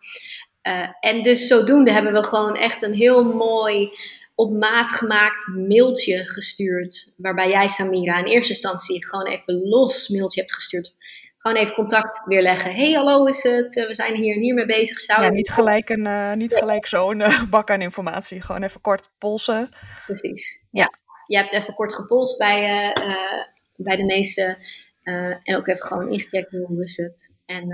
en 1.00 1.22
dus 1.22 1.46
zodoende 1.46 1.92
hebben 1.92 2.12
we 2.12 2.24
gewoon 2.24 2.56
echt 2.56 2.82
een 2.82 2.94
heel 2.94 3.24
mooi 3.24 3.90
op 4.34 4.52
maat 4.52 4.92
gemaakt 4.92 5.46
mailtje 5.46 6.28
gestuurd. 6.28 7.14
Waarbij 7.16 7.48
jij, 7.48 7.68
Samira, 7.68 8.18
in 8.18 8.24
eerste 8.24 8.52
instantie 8.52 9.06
gewoon 9.06 9.26
even 9.26 9.68
los 9.68 10.08
mailtje 10.08 10.40
hebt 10.40 10.54
gestuurd 10.54 10.95
gewoon 11.46 11.62
even 11.62 11.74
contact 11.74 12.22
weer 12.24 12.42
leggen. 12.42 12.74
hey, 12.74 12.92
hallo 12.92 13.24
is 13.24 13.42
het? 13.42 13.76
Eh, 13.76 13.86
we 13.86 13.94
zijn 13.94 14.14
hier 14.14 14.34
en 14.34 14.40
hier 14.40 14.54
mee 14.54 14.66
bezig. 14.66 15.00
Zou 15.00 15.22
ja, 15.22 15.28
niet 15.28 15.50
gelijk, 15.50 15.88
een, 15.88 16.06
uh, 16.06 16.32
niet 16.32 16.54
gelijk 16.54 16.86
zo'n 16.86 17.20
uh, 17.20 17.42
bak 17.50 17.70
aan 17.70 17.80
informatie. 17.80 18.40
Gewoon 18.40 18.62
even 18.62 18.80
kort 18.80 19.10
polsen. 19.18 19.68
Precies, 20.06 20.66
ja. 20.70 20.92
Je 21.26 21.36
hebt 21.36 21.52
even 21.52 21.74
kort 21.74 21.94
gepolst 21.94 22.38
bij, 22.38 22.92
bij 23.76 23.96
de 23.96 24.04
meeste. 24.04 24.56
en 25.42 25.56
ook 25.56 25.66
even 25.66 25.86
gewoon 25.86 26.12
ingecheckt 26.12 26.50
hoe 26.50 26.82
is 26.82 26.96
het. 26.96 27.36
En 27.46 27.68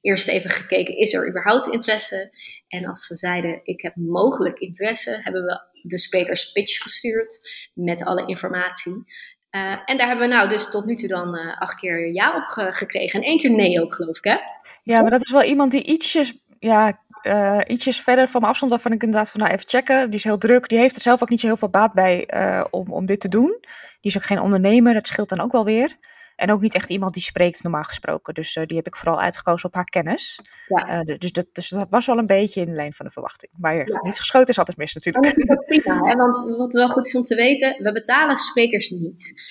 eerst 0.00 0.28
even 0.28 0.50
gekeken, 0.50 0.96
is 0.96 1.14
er 1.14 1.28
überhaupt 1.28 1.66
interesse? 1.66 2.30
En 2.68 2.86
als 2.86 3.06
ze 3.06 3.16
zeiden, 3.16 3.60
ik 3.62 3.82
heb 3.82 3.96
mogelijk 3.96 4.58
interesse, 4.58 5.20
hebben 5.22 5.44
we 5.44 5.60
de 5.82 5.98
sprekers 5.98 6.52
pitch 6.52 6.82
gestuurd 6.82 7.40
met 7.74 8.04
alle 8.04 8.26
informatie. 8.26 9.04
Uh, 9.50 9.78
en 9.84 9.96
daar 9.96 10.06
hebben 10.06 10.28
we 10.28 10.34
nou 10.34 10.48
dus 10.48 10.70
tot 10.70 10.84
nu 10.84 10.94
toe 10.94 11.08
dan 11.08 11.34
uh, 11.34 11.60
acht 11.60 11.74
keer 11.74 12.12
ja 12.12 12.36
op 12.36 12.46
ge 12.46 12.72
gekregen. 12.72 13.20
En 13.20 13.26
één 13.26 13.38
keer 13.38 13.50
nee 13.50 13.82
ook, 13.82 13.94
geloof 13.94 14.16
ik, 14.16 14.24
hè? 14.24 14.36
Ja, 14.82 15.00
maar 15.00 15.10
dat 15.10 15.22
is 15.22 15.30
wel 15.30 15.42
iemand 15.42 15.72
die 15.72 15.84
ietsjes, 15.84 16.38
ja, 16.58 17.00
uh, 17.22 17.60
ietsjes 17.66 18.00
verder 18.00 18.28
van 18.28 18.40
me 18.40 18.46
afstand, 18.46 18.70
waarvan 18.70 18.92
ik 18.92 19.02
inderdaad 19.02 19.30
van 19.30 19.40
nou 19.40 19.52
even 19.52 19.68
checken. 19.68 20.10
Die 20.10 20.18
is 20.18 20.24
heel 20.24 20.38
druk. 20.38 20.68
Die 20.68 20.78
heeft 20.78 20.96
er 20.96 21.02
zelf 21.02 21.22
ook 21.22 21.28
niet 21.28 21.40
zo 21.40 21.46
heel 21.46 21.56
veel 21.56 21.68
baat 21.68 21.92
bij 21.92 22.28
om, 22.70 22.92
om 22.92 23.06
dit 23.06 23.20
te 23.20 23.28
doen. 23.28 23.56
Die 24.00 24.10
is 24.10 24.16
ook 24.16 24.24
geen 24.24 24.40
ondernemer, 24.40 24.94
dat 24.94 25.06
scheelt 25.06 25.28
dan 25.28 25.40
ook 25.40 25.52
wel 25.52 25.64
weer. 25.64 25.96
En 26.38 26.50
ook 26.50 26.60
niet 26.60 26.74
echt 26.74 26.90
iemand 26.90 27.14
die 27.14 27.22
spreekt 27.22 27.62
normaal 27.62 27.82
gesproken. 27.82 28.34
Dus 28.34 28.56
uh, 28.56 28.66
die 28.66 28.76
heb 28.76 28.86
ik 28.86 28.96
vooral 28.96 29.20
uitgekozen 29.20 29.68
op 29.68 29.74
haar 29.74 29.84
kennis. 29.84 30.40
Ja. 30.68 31.04
Uh, 31.04 31.18
dus, 31.18 31.32
dat, 31.32 31.46
dus 31.52 31.68
dat 31.68 31.90
was 31.90 32.06
wel 32.06 32.18
een 32.18 32.26
beetje 32.26 32.60
in 32.60 32.66
de 32.66 32.72
lijn 32.72 32.92
van 32.92 33.06
de 33.06 33.12
verwachting. 33.12 33.52
Maar 33.58 33.76
ja. 33.76 34.00
niets 34.00 34.18
geschoten 34.18 34.48
is 34.48 34.58
altijd 34.58 34.76
mis 34.76 34.94
natuurlijk. 34.94 35.46
dat 35.46 35.64
prima, 35.66 36.02
hè? 36.02 36.16
want 36.16 36.56
wat 36.56 36.72
wel 36.72 36.88
goed 36.88 37.06
is 37.06 37.16
om 37.16 37.22
te 37.22 37.34
weten, 37.34 37.82
we 37.82 37.92
betalen 37.92 38.36
sprekers 38.36 38.90
niet. 38.90 39.42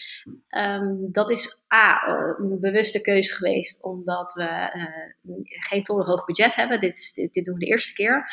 Um, 0.50 1.12
dat 1.12 1.32
is 1.32 1.66
A, 1.74 2.08
een 2.38 2.60
bewuste 2.60 3.02
keuze 3.02 3.34
geweest, 3.34 3.84
omdat 3.84 4.34
we 4.34 4.72
uh, 4.76 5.36
geen 5.48 5.82
hoog 5.84 6.26
budget 6.26 6.56
hebben. 6.56 6.80
Dit, 6.80 7.16
dit, 7.16 7.34
dit, 7.34 7.46
doen 7.46 7.54
we 7.54 7.60
de 7.60 7.72
eerste 7.72 7.94
keer. 7.94 8.30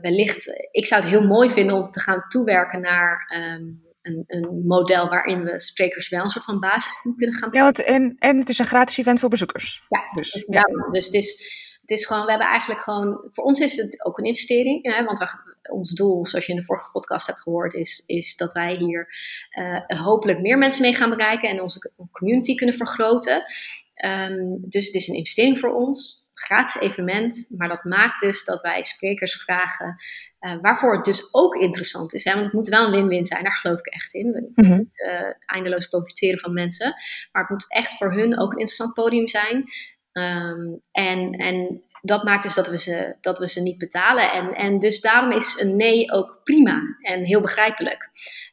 wellicht, 0.00 0.68
ik 0.70 0.86
zou 0.86 1.00
het 1.02 1.10
heel 1.10 1.26
mooi 1.26 1.50
vinden 1.50 1.76
om 1.76 1.90
te 1.90 2.00
gaan 2.00 2.24
toewerken 2.28 2.80
naar 2.80 3.32
um, 3.36 3.82
een, 4.04 4.24
een, 4.26 4.66
model 4.66 5.08
waarin 5.08 5.44
we 5.44 5.60
sprekers 5.60 6.08
wel 6.08 6.22
een 6.22 6.28
soort 6.28 6.44
van 6.44 6.60
basis 6.60 6.98
kunnen 7.16 7.36
gaan. 7.36 7.48
Ja, 7.52 7.62
want 7.62 7.84
en, 7.84 8.16
en 8.18 8.38
het 8.38 8.48
is 8.48 8.58
een 8.58 8.64
gratis 8.64 8.98
event 8.98 9.20
voor 9.20 9.28
bezoekers. 9.28 9.84
Ja, 9.88 10.00
dus, 10.14 10.32
dus, 10.32 10.46
ja. 10.48 10.62
dus 10.90 11.06
het, 11.06 11.14
is, 11.14 11.30
het 11.80 11.90
is 11.90 12.06
gewoon, 12.06 12.24
we 12.24 12.30
hebben 12.30 12.48
eigenlijk 12.48 12.82
gewoon, 12.82 13.28
voor 13.32 13.44
ons 13.44 13.60
is 13.60 13.76
het 13.76 14.04
ook 14.04 14.18
een 14.18 14.24
investering, 14.24 14.94
hè, 14.94 15.04
want 15.04 15.18
we, 15.18 15.26
ons 15.70 15.90
doel, 15.90 16.26
zoals 16.26 16.46
je 16.46 16.52
in 16.52 16.58
de 16.58 16.64
vorige 16.64 16.90
podcast 16.90 17.26
hebt 17.26 17.40
gehoord, 17.40 17.74
is, 17.74 18.02
is 18.06 18.36
dat 18.36 18.52
wij 18.52 18.74
hier 18.74 19.08
uh, 19.58 19.80
hopelijk 19.86 20.40
meer 20.40 20.58
mensen 20.58 20.82
mee 20.82 20.94
gaan 20.94 21.10
bereiken 21.10 21.48
en 21.48 21.62
onze 21.62 21.92
community 22.12 22.54
kunnen 22.54 22.76
vergroten. 22.76 23.44
Um, 24.04 24.58
dus 24.68 24.86
het 24.86 24.94
is 24.94 25.08
een 25.08 25.14
investering 25.14 25.58
voor 25.58 25.74
ons 25.74 26.24
gratis 26.44 26.80
evenement. 26.80 27.46
Maar 27.56 27.68
dat 27.68 27.84
maakt 27.84 28.20
dus 28.20 28.44
dat 28.44 28.60
wij 28.62 28.82
sprekers 28.82 29.42
vragen. 29.42 29.96
Uh, 30.44 30.56
waarvoor 30.60 30.94
het 30.94 31.04
dus 31.04 31.28
ook 31.34 31.54
interessant 31.54 32.14
is. 32.14 32.24
Hè? 32.24 32.32
Want 32.32 32.44
het 32.44 32.54
moet 32.54 32.68
wel 32.68 32.84
een 32.84 32.90
win-win 32.90 33.26
zijn, 33.26 33.44
daar 33.44 33.56
geloof 33.56 33.78
ik 33.78 33.86
echt 33.86 34.14
in. 34.14 34.32
We 34.32 34.50
mm 34.54 34.64
-hmm. 34.64 34.88
uh, 35.06 35.32
eindeloos 35.46 35.86
profiteren 35.86 36.38
van 36.38 36.52
mensen. 36.52 36.94
Maar 37.32 37.42
het 37.42 37.50
moet 37.50 37.66
echt 37.68 37.96
voor 37.96 38.12
hun 38.12 38.38
ook 38.38 38.52
een 38.52 38.58
interessant 38.58 38.94
podium 38.94 39.28
zijn. 39.28 39.64
Um, 40.12 40.80
en, 40.92 41.32
en 41.32 41.82
dat 42.02 42.24
maakt 42.24 42.42
dus 42.42 42.54
dat 42.54 42.68
we 42.68 42.78
ze, 42.78 43.16
dat 43.20 43.38
we 43.38 43.48
ze 43.48 43.62
niet 43.62 43.78
betalen. 43.78 44.32
En, 44.32 44.54
en 44.54 44.78
dus 44.78 45.00
daarom 45.00 45.30
is 45.30 45.60
een 45.60 45.76
nee 45.76 46.12
ook 46.12 46.40
prima 46.44 46.80
en 47.00 47.24
heel 47.24 47.40
begrijpelijk. 47.40 48.10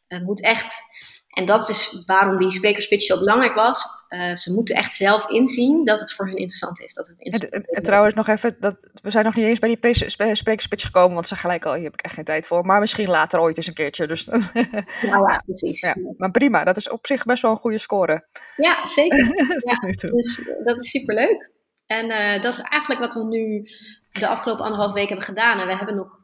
uh, 0.07 0.21
moet 0.21 0.41
echt 0.41 0.90
en 1.31 1.45
dat 1.45 1.69
is 1.69 2.03
waarom 2.05 2.37
die 2.37 2.51
sprekerspitch 2.51 3.05
zo 3.05 3.19
belangrijk 3.19 3.53
was. 3.53 3.85
Uh, 4.09 4.35
ze 4.35 4.53
moeten 4.53 4.75
echt 4.75 4.93
zelf 4.93 5.29
inzien 5.29 5.85
dat 5.85 5.99
het 5.99 6.13
voor 6.13 6.25
hun 6.25 6.35
interessant 6.35 6.81
is. 6.81 6.93
Dat 6.93 7.07
het 7.07 7.19
interessant 7.19 7.53
en, 7.53 7.75
en, 7.75 7.83
trouwens 7.83 8.13
nog 8.13 8.27
even, 8.27 8.55
dat, 8.59 8.89
we 9.01 9.09
zijn 9.09 9.25
nog 9.25 9.35
niet 9.35 9.45
eens 9.45 9.59
bij 9.59 9.77
die 9.77 10.35
sprekerspitch 10.35 10.85
gekomen, 10.85 11.13
want 11.13 11.27
ze 11.27 11.35
gelijk 11.35 11.65
al, 11.65 11.73
hier 11.73 11.83
heb 11.83 11.93
ik 11.93 12.01
echt 12.01 12.13
geen 12.13 12.23
tijd 12.23 12.47
voor. 12.47 12.65
Maar 12.65 12.79
misschien 12.79 13.09
later 13.09 13.39
ooit 13.39 13.57
eens 13.57 13.67
een 13.67 13.73
keertje. 13.73 14.07
Dus, 14.07 14.25
nou 15.11 15.31
ja, 15.31 15.41
precies. 15.45 15.81
Ja, 15.81 15.95
maar 16.17 16.31
prima, 16.31 16.63
dat 16.63 16.77
is 16.77 16.89
op 16.89 17.07
zich 17.07 17.25
best 17.25 17.41
wel 17.41 17.51
een 17.51 17.57
goede 17.57 17.77
score. 17.77 18.27
Ja, 18.55 18.85
zeker. 18.85 19.25
ja, 19.71 20.09
dus 20.09 20.39
dat 20.63 20.79
is 20.79 20.89
superleuk. 20.89 21.51
En 21.85 22.05
uh, 22.05 22.41
dat 22.41 22.53
is 22.53 22.61
eigenlijk 22.61 23.01
wat 23.01 23.13
we 23.13 23.23
nu 23.23 23.69
de 24.11 24.27
afgelopen 24.27 24.63
anderhalf 24.63 24.93
week 24.93 25.07
hebben 25.07 25.25
gedaan. 25.25 25.59
En 25.59 25.67
we 25.67 25.75
hebben 25.75 25.95
nog 25.95 26.20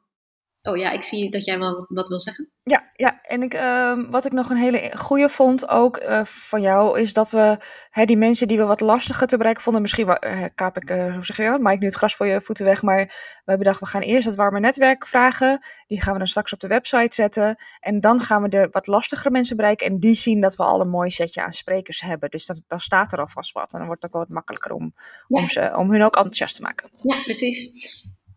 Oh 0.68 0.78
ja, 0.78 0.92
ik 0.92 1.04
zie 1.04 1.32
dat 1.32 1.46
jij 1.46 1.60
wel 1.60 1.86
wat 1.90 2.08
wil 2.08 2.20
zeggen. 2.20 2.52
Ja, 2.64 2.92
ja. 2.94 3.22
en 3.22 3.44
ik, 3.44 3.54
uh, 3.54 4.10
wat 4.10 4.26
ik 4.26 4.32
nog 4.32 4.50
een 4.50 4.58
hele 4.58 4.92
goede 4.98 5.30
vond 5.30 5.70
ook 5.70 6.02
uh, 6.02 6.26
van 6.26 6.62
jou, 6.62 7.00
is 7.00 7.14
dat 7.14 7.32
we 7.32 7.58
hè, 7.90 8.06
die 8.06 8.18
mensen 8.18 8.48
die 8.48 8.58
we 8.58 8.64
wat 8.64 8.80
lastiger 8.80 9.28
te 9.28 9.38
bereiken 9.38 9.64
vonden, 9.64 9.82
misschien 9.82 10.06
wel, 10.06 10.26
uh, 10.26 10.44
kaap 10.56 10.78
ik, 10.78 10.90
hoe 10.90 11.26
zeg 11.26 11.38
je 11.38 11.44
dat, 11.44 11.60
maak 11.60 11.74
ik 11.74 11.80
nu 11.80 11.86
het 11.86 11.96
gras 11.96 12.16
voor 12.16 12.26
je 12.26 12.42
voeten 12.42 12.66
weg, 12.66 12.82
maar 12.82 12.98
we 12.98 13.12
hebben 13.46 13.66
gedacht, 13.66 13.80
we 13.80 13.86
gaan 13.86 14.02
eerst 14.02 14.26
het 14.28 14.36
warme 14.36 14.60
netwerk 14.60 15.08
vragen, 15.08 15.60
die 15.88 16.02
gaan 16.02 16.14
we 16.14 16.20
dan 16.20 16.28
straks 16.28 16.54
op 16.54 16.60
de 16.60 16.68
website 16.68 17.16
zetten, 17.16 17.56
en 17.80 18.00
dan 18.00 18.20
gaan 18.20 18.42
we 18.42 18.50
de 18.50 18.68
wat 18.72 18.88
lastigere 18.88 19.30
mensen 19.30 19.56
bereiken, 19.56 19.88
en 19.88 20.00
die 20.00 20.16
zien 20.16 20.42
dat 20.42 20.56
we 20.56 20.64
al 20.64 20.82
een 20.82 20.90
mooi 20.90 21.10
setje 21.10 21.44
aan 21.44 21.52
sprekers 21.52 22.02
hebben, 22.02 22.30
dus 22.30 22.46
dan, 22.46 22.64
dan 22.68 22.80
staat 22.80 23.12
er 23.12 23.20
alvast 23.20 23.52
wat, 23.52 23.74
en 23.74 23.78
dan 23.78 23.88
wordt 23.88 24.04
het 24.04 24.14
ook 24.14 24.20
wat 24.20 24.30
makkelijker 24.30 24.72
om, 24.72 24.94
ja. 25.28 25.42
om, 25.42 25.48
ze, 25.48 25.74
om 25.76 25.92
hun 25.92 26.04
ook 26.04 26.16
enthousiast 26.16 26.56
te 26.56 26.62
maken. 26.62 26.90
Ja, 27.02 27.24
precies. 27.24 27.72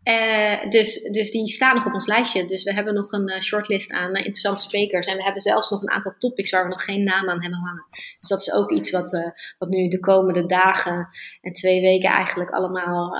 Uh, 0.03 0.69
dus, 0.69 1.01
dus 1.01 1.31
die 1.31 1.47
staan 1.47 1.75
nog 1.75 1.85
op 1.85 1.93
ons 1.93 2.07
lijstje. 2.07 2.45
Dus 2.45 2.63
we 2.63 2.73
hebben 2.73 2.93
nog 2.93 3.11
een 3.11 3.29
uh, 3.29 3.39
shortlist 3.39 3.91
aan 3.91 4.09
uh, 4.09 4.17
interessante 4.17 4.61
sprekers. 4.61 5.07
En 5.07 5.17
we 5.17 5.23
hebben 5.23 5.41
zelfs 5.41 5.69
nog 5.69 5.81
een 5.81 5.91
aantal 5.91 6.15
topics 6.17 6.51
waar 6.51 6.63
we 6.63 6.69
nog 6.69 6.83
geen 6.83 7.03
naam 7.03 7.29
aan 7.29 7.41
hebben 7.41 7.59
hangen. 7.59 7.85
Dus 8.19 8.29
dat 8.29 8.41
is 8.41 8.53
ook 8.53 8.71
iets 8.71 8.91
wat, 8.91 9.31
wat 9.57 9.69
nu 9.69 9.87
de 9.87 9.99
komende 9.99 10.45
dagen 10.45 11.09
en 11.41 11.53
twee 11.53 11.81
weken 11.81 12.09
eigenlijk 12.09 12.49
allemaal 12.49 13.15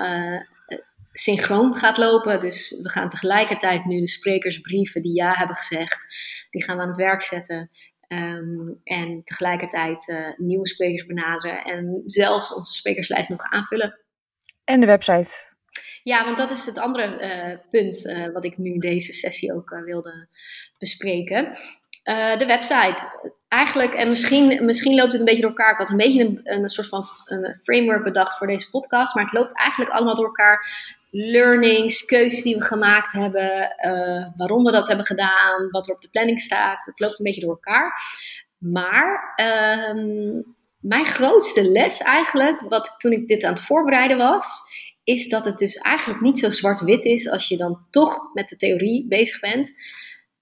synchroon 1.14 1.76
gaat 1.76 1.98
lopen. 1.98 2.40
Dus 2.40 2.80
we 2.82 2.90
gaan 2.90 3.10
tegelijkertijd 3.10 3.86
nu 3.86 4.00
de 4.00 4.08
sprekersbrieven 4.08 5.02
die 5.02 5.16
ja 5.16 5.34
hebben 5.34 5.56
gezegd, 5.56 6.06
die 6.50 6.64
gaan 6.64 6.76
we 6.76 6.82
aan 6.82 6.88
het 6.88 6.98
werk 6.98 7.22
zetten. 7.22 7.70
Um, 8.08 8.82
en 8.84 9.24
tegelijkertijd 9.24 10.34
nieuwe 10.38 10.68
sprekers 10.68 11.06
benaderen 11.06 11.64
en 11.64 12.04
zelfs 12.06 12.54
onze 12.54 12.74
sprekerslijst 12.74 13.30
nog 13.30 13.44
aanvullen. 13.44 14.00
En 14.64 14.80
de 14.80 14.86
website 14.86 15.60
ja, 16.04 16.26
want 16.26 16.38
dat 16.38 16.52
is 16.52 16.66
het 16.66 16.78
andere 16.78 17.22
uh, 17.22 17.58
punt 17.72 18.06
uh, 18.06 18.34
wat 18.34 18.46
ik 18.46 18.58
nu 18.58 18.78
deze 18.78 19.14
sessie 19.14 19.54
ook 19.54 19.72
uh, 19.72 19.84
wilde 19.84 20.28
bespreken. 20.78 21.58
de 22.38 22.46
website. 22.48 23.30
Eigenlijk, 23.48 23.94
en 23.94 24.10
misschien, 24.10 24.66
misschien 24.66 24.96
loopt 24.96 25.12
het 25.12 25.20
een 25.20 25.26
beetje 25.26 25.42
door 25.42 25.50
elkaar. 25.50 25.72
Ik 25.72 25.78
had 25.78 25.90
een 25.90 25.98
beetje 25.98 26.22
een, 26.24 26.40
een 26.44 26.70
soort 26.70 26.88
van 26.88 27.06
framework 27.64 28.04
bedacht 28.04 28.38
voor 28.38 28.48
deze 28.48 28.70
podcast. 28.70 29.16
Maar 29.16 29.24
het 29.24 29.34
loopt 29.34 29.58
eigenlijk 29.58 29.92
allemaal 29.92 30.16
door 30.16 30.26
elkaar. 30.26 30.90
Learnings, 31.12 32.06
keuzes 32.06 32.44
die 32.44 32.56
we 32.56 32.62
gemaakt 32.62 33.12
hebben. 33.12 33.76
waarom 34.36 34.64
we 34.64 34.72
dat 34.72 34.88
hebben 34.88 35.06
gedaan. 35.06 35.70
Wat 35.70 35.88
er 35.88 35.96
op 35.96 36.02
de 36.02 36.10
planning 36.10 36.40
staat. 36.40 36.86
Het 36.86 37.00
loopt 37.00 37.20
een 37.20 37.26
beetje 37.26 37.42
door 37.42 37.60
elkaar. 37.62 37.94
Maar 38.62 39.34
ehm, 39.36 40.42
mijn 40.80 41.06
grootste 41.06 41.72
les 41.72 42.02
eigenlijk, 42.02 42.62
wat 42.62 42.96
toen 42.98 43.12
ik 43.12 43.28
dit 43.28 43.44
aan 43.44 43.54
het 43.54 43.62
voorbereiden 43.62 44.18
was, 44.18 44.62
is 45.12 45.30
dat 45.30 45.46
het 45.46 45.58
dus 45.58 45.76
eigenlijk 45.76 46.22
niet 46.22 46.40
zo 46.40 46.50
zwart-wit 46.50 47.06
is 47.06 47.30
als 47.30 47.48
je 47.48 47.58
dan 47.58 47.86
toch 47.90 48.34
met 48.34 48.50
de 48.50 48.56
theorie 48.56 49.08
bezig 49.08 49.40
bent. 49.40 49.74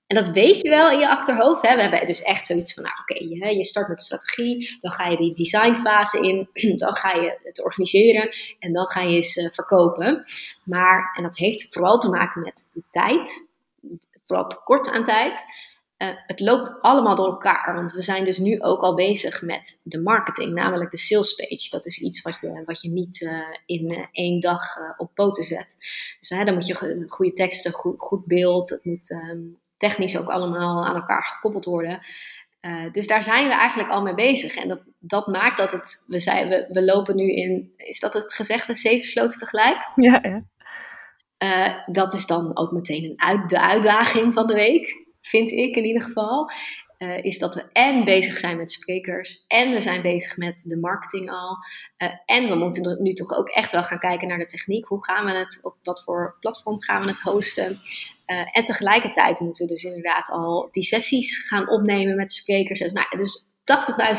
En 0.08 0.16
dat 0.16 0.30
weet 0.30 0.62
je 0.62 0.70
wel 0.70 0.92
in 0.92 1.00
je 1.00 1.10
achterhoofd. 1.10 1.68
Hè? 1.68 1.76
We 1.76 1.82
hebben 1.82 2.06
dus 2.06 2.22
echt 2.22 2.46
zoiets 2.46 2.74
van, 2.74 2.84
nou 2.84 2.96
oké, 3.02 3.24
okay, 3.24 3.56
je 3.56 3.64
start 3.64 3.88
met 3.88 3.98
de 3.98 4.04
strategie, 4.04 4.78
dan 4.82 4.92
ga 4.92 5.08
je 5.08 5.18
die 5.18 5.34
designfase 5.34 6.28
in, 6.28 6.50
dan 6.84 6.96
ga 6.96 7.12
je 7.14 7.40
het 7.44 7.64
organiseren 7.64 8.30
en 8.60 8.74
dan 8.74 8.90
ga 8.90 9.02
je 9.02 9.16
eens 9.16 9.38
uh, 9.38 9.50
verkopen. 9.52 10.26
Maar, 10.64 11.14
en 11.16 11.24
dat 11.24 11.38
heeft 11.38 11.68
vooral 11.72 11.98
te 11.98 12.10
maken 12.10 12.42
met 12.42 12.68
de 12.74 12.84
tijd, 12.90 13.50
vooral 14.26 14.48
tekort 14.48 14.90
aan 14.90 15.04
tijd. 15.04 15.46
Uh, 16.00 16.10
het 16.28 16.40
loopt 16.40 16.82
allemaal 16.82 17.16
door 17.16 17.26
elkaar, 17.26 17.74
want 17.76 17.92
we 17.92 18.02
zijn 18.02 18.26
dus 18.26 18.38
nu 18.38 18.62
ook 18.62 18.82
al 18.82 18.96
bezig 18.96 19.42
met 19.42 19.80
de 19.84 20.02
marketing, 20.02 20.54
namelijk 20.54 20.92
de 20.92 20.98
sales 20.98 21.34
page. 21.34 21.68
Dat 21.70 21.86
is 21.86 22.02
iets 22.02 22.22
wat 22.22 22.38
je, 22.42 22.64
wat 22.66 22.82
je 22.82 22.90
niet 22.90 23.22
uh, 23.22 23.42
in 23.66 23.92
uh, 23.92 24.06
één 24.12 24.40
dag 24.40 24.62
op 24.98 25.12
poten 25.14 25.44
zet. 25.44 25.76
Dus 26.20 26.30
dan 26.30 26.54
moet 26.54 26.68
je 26.68 27.06
goede 27.08 27.34
teksten, 27.34 27.72
goed, 27.72 27.96
goed 27.98 28.26
beeld, 28.26 28.70
het 28.70 28.86
moet 28.86 29.12
um, 29.12 29.58
technisch 29.78 30.18
ook 30.18 30.30
allemaal 30.30 30.86
aan 30.86 30.96
elkaar 30.96 31.24
gekoppeld 31.24 31.66
worden. 31.66 32.00
dus 32.92 33.08
daar 33.08 33.24
zijn 33.24 33.48
we 33.48 33.54
eigenlijk 33.54 33.90
al 33.90 34.02
mee 34.02 34.16
bezig. 34.16 34.56
En 34.56 34.68
dat, 34.68 34.82
dat 35.00 35.28
maakt 35.28 35.58
dat 35.58 35.72
het, 35.72 36.04
we, 36.08 36.20
zijn, 36.20 36.50
we, 36.50 36.68
we 36.70 36.84
lopen 36.84 37.16
nu 37.16 37.34
in, 37.34 37.74
is 37.78 38.00
dat 38.00 38.14
het 38.14 38.34
gezegde, 38.34 38.76
zeven 38.76 39.08
sloten 39.08 39.40
tegelijk? 39.40 39.78
Ja, 39.96 40.44
ja. 41.38 41.84
dat 41.86 42.14
is 42.14 42.26
dan 42.26 42.58
ook 42.58 42.72
meteen 42.72 43.04
een 43.04 43.22
uit, 43.22 43.50
de 43.50 43.62
uitdaging 43.62 44.34
van 44.34 44.48
de 44.48 44.54
week 44.54 45.08
vind 45.22 45.52
ik 45.52 45.76
in 45.76 45.86
ieder 45.86 46.02
geval. 46.02 46.52
Uh, 46.98 47.24
is 47.24 47.40
dat 47.40 47.56
we 47.56 47.70
en 47.74 48.04
bezig 48.06 48.38
zijn 48.38 48.58
met 48.58 48.72
sprekers 48.72 49.46
en 49.48 49.72
we 49.72 49.82
zijn 49.82 50.02
bezig 50.02 50.38
met 50.38 50.64
de 50.68 50.78
marketing 50.78 51.32
al. 51.32 51.58
Uh, 51.98 52.10
en 52.26 52.50
we 52.50 52.56
moeten 52.56 53.04
nu 53.04 53.14
toch 53.14 53.32
ook 53.32 53.50
echt 53.50 53.72
wel 53.72 53.84
gaan 53.84 54.00
kijken 54.00 54.28
naar 54.28 54.38
de 54.38 54.46
techniek. 54.46 54.86
Hoe 54.86 55.04
gaan 55.04 55.26
we 55.26 55.32
het, 55.32 55.60
op 55.64 55.76
wat 55.84 56.04
voor 56.04 56.38
platform 56.40 56.82
gaan 56.82 57.02
we 57.02 57.08
het 57.08 57.20
hosten? 57.20 57.80
Uh, 58.26 58.58
en 58.58 58.66
tegelijkertijd 58.66 59.40
moeten 59.40 59.66
we 59.66 59.72
dus 59.72 59.84
inderdaad 59.84 60.30
al 60.30 60.70
die 60.72 60.84
sessies 60.84 61.48
gaan 61.48 61.70
opnemen 61.70 62.16
met 62.16 62.32
sprekers. 62.32 62.80
Nou, 62.80 63.18
dus 63.18 63.50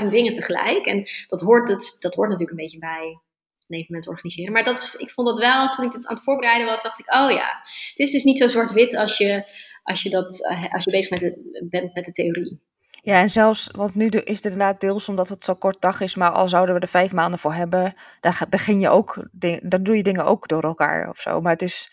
80.000 0.02 0.08
dingen 0.08 0.34
tegelijk. 0.34 0.86
En 0.86 1.08
dat 1.26 1.40
hoort, 1.40 1.68
het, 1.68 1.96
dat 2.00 2.14
hoort 2.14 2.28
natuurlijk 2.28 2.58
een 2.58 2.64
beetje 2.64 2.78
bij 2.78 3.20
een 3.68 3.78
evenement 3.78 4.08
organiseren. 4.08 4.52
Maar 4.52 4.64
dat 4.64 4.78
is, 4.78 4.94
ik 4.94 5.10
vond 5.10 5.26
dat 5.26 5.38
wel, 5.38 5.68
toen 5.68 5.84
ik 5.84 5.92
het 5.92 6.06
aan 6.06 6.14
het 6.14 6.24
voorbereiden 6.24 6.66
was, 6.66 6.82
dacht 6.82 6.98
ik, 6.98 7.14
oh 7.14 7.30
ja, 7.30 7.60
het 7.90 7.98
is 7.98 8.10
dus 8.10 8.24
niet 8.24 8.38
zo 8.38 8.48
zwart-wit 8.48 8.96
als 8.96 9.18
je 9.18 9.44
als 9.90 10.02
je, 10.02 10.10
dat, 10.10 10.46
eh, 10.48 10.72
als 10.72 10.84
je 10.84 10.90
bezig 10.90 11.10
met 11.10 11.20
de, 11.20 11.66
bent 11.70 11.94
met 11.94 12.04
de 12.04 12.12
theorie. 12.12 12.60
Ja, 13.02 13.20
en 13.20 13.30
zelfs, 13.30 13.70
want 13.72 13.94
nu 13.94 14.06
is 14.06 14.36
het 14.36 14.44
inderdaad 14.44 14.80
deels 14.80 15.08
omdat 15.08 15.28
het 15.28 15.44
zo 15.44 15.54
kort 15.54 15.80
dag 15.80 16.00
is, 16.00 16.14
maar 16.14 16.30
al 16.30 16.48
zouden 16.48 16.74
we 16.74 16.80
er 16.80 16.88
vijf 16.88 17.12
maanden 17.12 17.38
voor 17.38 17.54
hebben, 17.54 17.94
dan 18.20 18.32
begin 18.50 18.80
je 18.80 18.88
ook, 18.88 19.28
dan 19.62 19.82
doe 19.82 19.96
je 19.96 20.02
dingen 20.02 20.24
ook 20.24 20.48
door 20.48 20.62
elkaar 20.62 21.08
of 21.08 21.18
zo. 21.18 21.40
Maar 21.40 21.52
het 21.52 21.62
is, 21.62 21.92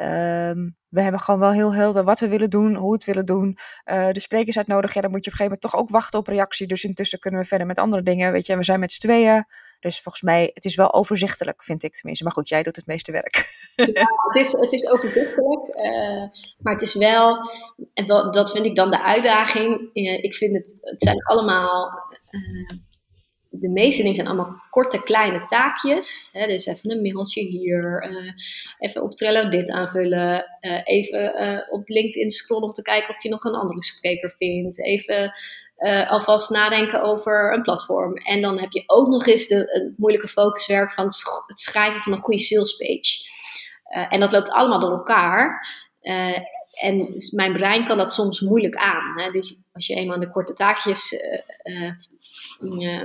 um, 0.00 0.76
we 0.88 1.02
hebben 1.02 1.20
gewoon 1.20 1.40
wel 1.40 1.52
heel 1.52 1.74
helder 1.74 2.04
wat 2.04 2.20
we 2.20 2.28
willen 2.28 2.50
doen, 2.50 2.74
hoe 2.74 2.88
we 2.88 2.94
het 2.94 3.04
willen 3.04 3.26
doen. 3.26 3.58
Uh, 3.84 4.08
de 4.10 4.20
sprekers 4.20 4.56
uitnodigen, 4.56 4.96
ja, 4.96 5.00
dan 5.00 5.10
moet 5.10 5.24
je 5.24 5.30
op 5.30 5.38
een 5.38 5.46
gegeven 5.46 5.60
moment 5.60 5.60
toch 5.60 5.76
ook 5.76 5.90
wachten 5.90 6.18
op 6.18 6.26
reactie. 6.26 6.66
Dus 6.66 6.84
intussen 6.84 7.18
kunnen 7.18 7.40
we 7.40 7.46
verder 7.46 7.66
met 7.66 7.78
andere 7.78 8.02
dingen, 8.02 8.32
weet 8.32 8.46
je. 8.46 8.56
we 8.56 8.64
zijn 8.64 8.80
met 8.80 8.92
z'n 8.92 9.00
tweeën, 9.00 9.44
dus 9.80 10.00
volgens 10.00 10.22
mij, 10.22 10.50
het 10.54 10.64
is 10.64 10.74
wel 10.74 10.94
overzichtelijk, 10.94 11.62
vind 11.62 11.82
ik 11.82 11.94
tenminste. 11.94 12.24
Maar 12.24 12.32
goed, 12.32 12.48
jij 12.48 12.62
doet 12.62 12.76
het 12.76 12.86
meeste 12.86 13.12
werk. 13.12 13.66
Ja, 13.74 14.04
het 14.28 14.36
is, 14.36 14.52
het 14.52 14.72
is 14.72 14.90
overzichtelijk, 14.90 15.76
uh, 15.76 16.24
maar 16.58 16.72
het 16.72 16.82
is 16.82 16.94
wel, 16.94 17.50
en 17.94 18.06
dat 18.30 18.50
vind 18.52 18.66
ik 18.66 18.76
dan 18.76 18.90
de 18.90 19.02
uitdaging. 19.02 19.90
Uh, 19.92 20.22
ik 20.24 20.34
vind 20.34 20.56
het, 20.56 20.78
het 20.80 21.02
zijn 21.02 21.22
allemaal 21.22 21.90
de 23.50 23.68
meeste 23.68 24.00
dingen 24.00 24.14
zijn 24.14 24.26
allemaal 24.26 24.62
korte, 24.70 25.02
kleine 25.02 25.44
taakjes. 25.44 26.28
Hè, 26.32 26.46
dus 26.46 26.66
even 26.66 26.90
een 26.90 27.02
mailtje 27.02 27.42
hier, 27.42 28.10
uh, 28.10 28.32
even 28.78 29.02
op 29.02 29.14
Trello 29.14 29.48
dit 29.48 29.70
aanvullen, 29.70 30.44
uh, 30.60 30.80
even 30.84 31.42
uh, 31.42 31.60
op 31.70 31.88
LinkedIn 31.88 32.30
scrollen 32.30 32.66
om 32.66 32.72
te 32.72 32.82
kijken 32.82 33.14
of 33.14 33.22
je 33.22 33.28
nog 33.28 33.44
een 33.44 33.54
andere 33.54 33.82
spreker 33.82 34.34
vindt, 34.38 34.82
even 34.82 35.32
alvast 36.08 36.50
nadenken 36.50 37.02
over 37.02 37.52
een 37.52 37.62
platform. 37.62 38.16
En 38.16 38.42
dan 38.42 38.58
heb 38.58 38.72
je 38.72 38.82
ook 38.86 39.08
nog 39.08 39.26
eens 39.26 39.46
de, 39.46 39.56
het 39.56 39.98
moeilijke 39.98 40.28
focuswerk 40.28 40.92
van 40.92 41.04
het 41.46 41.60
schrijven 41.60 42.00
van 42.00 42.12
een 42.12 42.18
goede 42.18 42.40
salespage. 42.40 43.24
en 44.08 44.20
dat 44.20 44.32
loopt 44.32 44.50
allemaal 44.50 44.80
door 44.80 44.90
elkaar. 44.90 45.66
En 46.80 47.08
mijn 47.30 47.52
brein 47.52 47.86
kan 47.86 47.96
dat 47.96 48.12
soms 48.12 48.40
moeilijk 48.40 48.76
aan. 48.76 49.20
Hè? 49.20 49.30
Dus 49.30 49.60
als 49.72 49.86
je 49.86 49.94
eenmaal 49.94 50.14
aan 50.14 50.20
de 50.20 50.30
korte 50.30 50.52
taakjes 50.52 51.12
uh, 51.62 53.02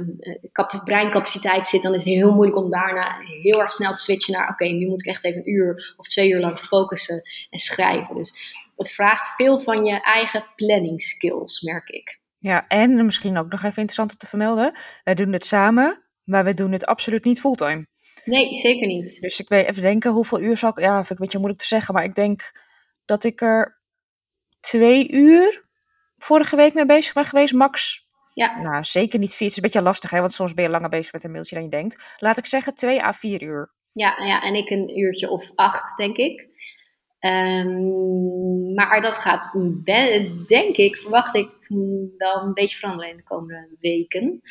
breincapaciteit 0.84 1.68
zit, 1.68 1.84
dan 1.84 1.94
is 1.94 2.06
het 2.06 2.14
heel 2.14 2.34
moeilijk 2.34 2.58
om 2.58 2.70
daarna 2.70 3.18
heel 3.20 3.62
erg 3.62 3.72
snel 3.72 3.94
te 3.94 4.02
switchen 4.02 4.34
naar: 4.34 4.50
oké, 4.50 4.66
nu 4.66 4.88
moet 4.88 5.02
ik 5.02 5.08
echt 5.08 5.24
even 5.24 5.40
een 5.40 5.50
uur 5.50 5.94
of 5.98 6.08
twee 6.08 6.30
uur 6.30 6.40
lang 6.40 6.60
focussen 6.60 7.22
en 7.50 7.60
schrijven. 7.60 8.16
Dus 8.16 8.62
het 8.76 8.92
vraagt 8.92 9.36
veel 9.36 9.60
van 9.60 9.86
je 9.86 10.02
eigen 10.02 10.46
planning 10.56 11.02
skills, 11.02 11.62
merk 11.62 11.90
ik. 11.90 12.20
Ja, 12.38 12.68
en 12.68 13.06
misschien 13.06 13.38
ook 13.38 13.52
nog 13.52 13.60
even 13.60 13.70
interessant 13.70 14.12
om 14.12 14.18
te 14.18 14.28
vermelden: 14.28 14.74
wij 15.04 15.16
doen 15.16 15.34
het 15.34 15.46
samen, 15.46 16.04
maar 16.24 16.44
we 16.44 16.54
doen 16.54 16.72
het 16.72 16.86
absoluut 16.86 17.24
niet 17.24 17.40
fulltime. 17.40 17.88
Nee, 18.26 18.54
zeker 18.54 18.88
niet. 18.88 19.22
Dus 19.22 19.40
ik 19.40 19.50
weet 19.50 19.68
even 19.68 19.82
denken, 19.82 20.12
hoeveel 20.12 20.40
uur 20.40 20.58
zal 20.58 20.70
ik. 20.70 20.80
Ja, 20.80 20.96
vind 20.96 21.04
ik 21.06 21.10
een 21.10 21.18
beetje 21.18 21.38
moeilijk 21.38 21.62
te 21.62 21.68
zeggen, 21.68 21.94
maar 21.94 22.04
ik 22.04 22.16
denk 22.16 22.52
dat 23.06 23.24
ik 23.24 23.42
er 23.42 23.82
twee 24.60 25.12
uur 25.12 25.66
vorige 26.18 26.56
week 26.56 26.74
mee 26.74 26.86
bezig 26.86 27.14
ben 27.14 27.26
geweest, 27.26 27.54
max 27.54 28.04
ja. 28.34 28.62
Nou, 28.62 28.84
zeker 28.84 29.20
niet 29.20 29.36
vier. 29.36 29.48
Het 29.48 29.58
is 29.58 29.64
een 29.64 29.70
beetje 29.70 29.82
lastig, 29.82 30.10
hè, 30.10 30.20
want 30.20 30.34
soms 30.34 30.54
ben 30.54 30.64
je 30.64 30.70
langer 30.70 30.90
bezig 30.90 31.14
met 31.14 31.24
een 31.24 31.32
mailtje 31.32 31.56
dan 31.56 31.64
je 31.64 31.70
denkt. 31.70 32.16
Laat 32.18 32.38
ik 32.38 32.46
zeggen 32.46 32.76
2 32.76 33.04
à 33.04 33.14
4 33.14 33.42
uur. 33.42 33.72
Ja, 33.92 34.24
ja, 34.24 34.42
en 34.42 34.56
ik 34.56 34.70
een 34.70 35.00
uurtje 35.00 35.30
of 35.30 35.52
acht, 35.56 35.98
denk 35.98 36.18
ik. 36.18 36.52
Um, 37.20 38.74
maar 38.74 39.02
dat 39.02 39.18
gaat, 39.18 39.52
denk 40.48 40.78
ik, 40.78 40.98
verwacht 40.98 41.36
ik 41.36 41.50
wel 42.18 42.42
een 42.42 42.54
beetje 42.54 42.78
veranderen 42.78 43.12
in 43.12 43.18
de 43.18 43.24
komende 43.24 43.76
weken. 43.80 44.42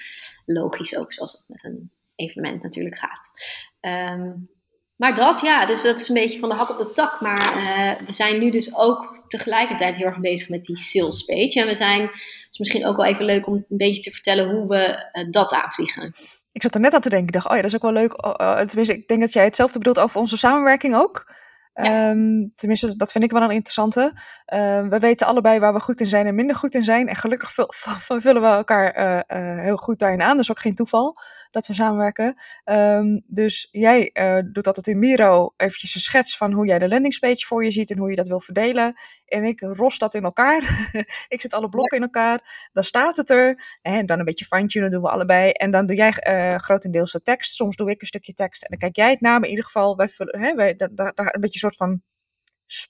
Logisch 0.44 0.96
ook, 0.96 1.12
zoals 1.12 1.32
het 1.32 1.44
met 1.46 1.64
een 1.64 1.90
evenement 2.14 2.62
natuurlijk 2.62 2.98
gaat. 2.98 3.32
Um, 3.80 4.50
maar 4.96 5.14
dat, 5.14 5.40
ja, 5.40 5.66
dus 5.66 5.82
dat 5.82 6.00
is 6.00 6.08
een 6.08 6.14
beetje 6.14 6.38
van 6.38 6.48
de 6.48 6.54
hak 6.54 6.70
op 6.70 6.78
de 6.78 6.92
tak. 6.92 7.20
Maar 7.20 7.56
uh, 7.56 8.06
we 8.06 8.12
zijn 8.12 8.38
nu 8.38 8.50
dus 8.50 8.76
ook 8.76 9.24
tegelijkertijd 9.28 9.96
heel 9.96 10.06
erg 10.06 10.20
bezig 10.20 10.48
met 10.48 10.64
die 10.64 10.78
sales 10.78 11.24
page. 11.24 11.60
En 11.60 11.66
we 11.66 11.74
zijn, 11.74 12.00
het 12.00 12.50
is 12.50 12.58
misschien 12.58 12.86
ook 12.86 12.96
wel 12.96 13.06
even 13.06 13.24
leuk 13.24 13.46
om 13.46 13.54
een 13.54 13.64
beetje 13.68 14.02
te 14.02 14.10
vertellen 14.10 14.50
hoe 14.50 14.68
we 14.68 15.10
uh, 15.12 15.30
dat 15.30 15.52
aanvliegen. 15.52 16.14
Ik 16.52 16.62
zat 16.62 16.74
er 16.74 16.80
net 16.80 16.94
aan 16.94 17.00
te 17.00 17.08
denken, 17.08 17.28
ik 17.28 17.34
dacht, 17.34 17.48
oh 17.48 17.56
ja, 17.56 17.62
dat 17.62 17.70
is 17.70 17.76
ook 17.76 17.82
wel 17.82 17.92
leuk. 17.92 18.12
Uh, 18.12 18.60
tenminste, 18.60 18.94
ik 18.94 19.08
denk 19.08 19.20
dat 19.20 19.32
jij 19.32 19.44
hetzelfde 19.44 19.78
bedoelt 19.78 19.98
over 19.98 20.20
onze 20.20 20.36
samenwerking 20.36 20.94
ook. 20.94 21.32
Um, 21.74 22.52
tenminste, 22.54 22.96
dat 22.96 23.12
vind 23.12 23.24
ik 23.24 23.30
wel 23.30 23.42
een 23.42 23.50
interessante. 23.50 24.12
Uh, 24.54 24.88
we 24.88 24.98
weten 24.98 25.26
allebei 25.26 25.58
waar 25.58 25.72
we 25.72 25.80
goed 25.80 26.00
in 26.00 26.06
zijn 26.06 26.26
en 26.26 26.34
minder 26.34 26.56
goed 26.56 26.74
in 26.74 26.84
zijn. 26.84 27.08
En 27.08 27.16
gelukkig 27.16 27.52
vullen 28.06 28.42
we 28.42 28.48
elkaar 28.48 28.98
uh, 28.98 29.38
uh, 29.38 29.60
heel 29.62 29.76
goed 29.76 29.98
daarin 29.98 30.22
aan. 30.22 30.36
Dus 30.36 30.50
ook 30.50 30.60
geen 30.60 30.74
toeval 30.74 31.16
dat 31.50 31.66
we 31.66 31.72
samenwerken. 31.72 32.36
Um, 32.64 33.22
dus 33.26 33.68
jij 33.70 34.10
doet 34.52 34.66
altijd 34.66 34.86
in 34.86 34.98
Miro 34.98 35.54
eventjes 35.56 35.94
een 35.94 36.00
schets 36.00 36.36
van 36.36 36.52
hoe 36.52 36.66
jij 36.66 36.78
de 36.78 36.88
landingspage 36.88 37.46
voor 37.46 37.64
je 37.64 37.70
ziet 37.70 37.90
en 37.90 37.98
hoe 37.98 38.10
je 38.10 38.16
dat 38.16 38.28
wil 38.28 38.40
verdelen. 38.40 38.94
En 39.26 39.44
ik 39.44 39.60
ros 39.60 39.98
dat 39.98 40.14
in 40.14 40.24
elkaar. 40.24 40.88
ik 41.28 41.40
zet 41.40 41.52
alle 41.54 41.68
blokken 41.68 41.96
in 41.96 42.02
elkaar. 42.02 42.68
Dan 42.72 42.82
staat 42.82 43.16
het 43.16 43.30
er. 43.30 43.78
En 43.82 44.06
dan 44.06 44.18
een 44.18 44.24
beetje 44.24 44.44
fine-tunen 44.44 44.90
doen 44.90 45.02
we 45.02 45.10
allebei. 45.10 45.50
En 45.50 45.70
dan 45.70 45.86
doe 45.86 45.96
jij 45.96 46.12
grotendeels 46.58 47.12
de 47.12 47.22
tekst. 47.22 47.54
Soms 47.54 47.76
doe 47.76 47.90
ik 47.90 48.00
een 48.00 48.06
stukje 48.06 48.32
tekst. 48.32 48.62
En 48.62 48.68
dan 48.70 48.78
kijk 48.78 48.96
jij 48.96 49.10
het 49.10 49.20
na. 49.20 49.30
Maar 49.32 49.44
in 49.44 49.50
ieder 49.50 49.64
geval, 49.64 49.96
wij 49.96 50.08
vullen, 50.08 50.40
hè, 50.40 50.54
wij, 50.54 50.76
daar 50.76 51.12
een 51.14 51.40
beetje 51.40 51.58
soort 51.62 51.76
van 51.76 52.02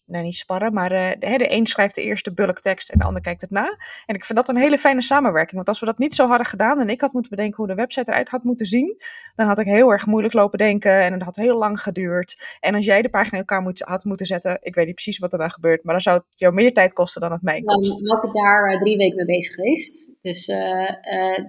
nee, 0.07 0.23
niet 0.23 0.35
sparren, 0.35 0.73
maar 0.73 0.93
uh, 0.93 1.11
de, 1.19 1.39
de 1.39 1.53
een 1.53 1.67
schrijft 1.67 1.95
de 1.95 2.03
eerste 2.03 2.33
bulktekst 2.33 2.91
en 2.91 2.99
de 2.99 3.05
ander 3.05 3.23
kijkt 3.23 3.41
het 3.41 3.51
na. 3.51 3.77
En 4.07 4.15
ik 4.15 4.25
vind 4.25 4.39
dat 4.39 4.49
een 4.49 4.57
hele 4.57 4.79
fijne 4.79 5.03
samenwerking. 5.03 5.55
Want 5.55 5.69
als 5.69 5.81
we 5.81 5.87
dat 5.87 5.99
niet 5.99 6.15
zo 6.15 6.27
hadden 6.27 6.47
gedaan 6.47 6.81
en 6.81 6.89
ik 6.89 7.01
had 7.01 7.13
moeten 7.13 7.31
bedenken 7.31 7.57
hoe 7.57 7.67
de 7.67 7.75
website 7.75 8.11
eruit 8.11 8.29
had 8.29 8.43
moeten 8.43 8.67
zien, 8.67 8.97
dan 9.35 9.47
had 9.47 9.59
ik 9.59 9.67
heel 9.67 9.91
erg 9.91 10.07
moeilijk 10.07 10.35
lopen 10.35 10.59
denken 10.59 11.01
en 11.01 11.13
het 11.13 11.23
had 11.23 11.37
heel 11.37 11.59
lang 11.59 11.81
geduurd. 11.81 12.57
En 12.61 12.75
als 12.75 12.85
jij 12.85 13.03
de 13.03 13.11
pagina 13.11 13.33
in 13.33 13.39
elkaar 13.39 13.63
moet, 13.63 13.81
had 13.81 14.05
moeten 14.05 14.27
zetten, 14.27 14.59
ik 14.61 14.75
weet 14.75 14.87
niet 14.87 14.95
precies 14.95 15.19
wat 15.19 15.33
er 15.33 15.39
dan 15.39 15.51
gebeurt, 15.51 15.85
maar 15.85 15.95
dan 15.95 16.03
zou 16.03 16.17
het 16.17 16.27
jou 16.35 16.55
meer 16.55 16.73
tijd 16.73 16.93
kosten 16.93 17.21
dan 17.21 17.33
het 17.33 17.43
mij 17.43 17.63
kost. 17.63 18.09
Had 18.09 18.25
ik 18.25 18.33
daar 18.33 18.73
uh, 18.73 18.79
drie 18.79 18.97
weken 18.97 19.17
mee 19.17 19.37
bezig 19.37 19.55
geweest. 19.55 20.13
Dus 20.21 20.49
uh, 20.49 20.57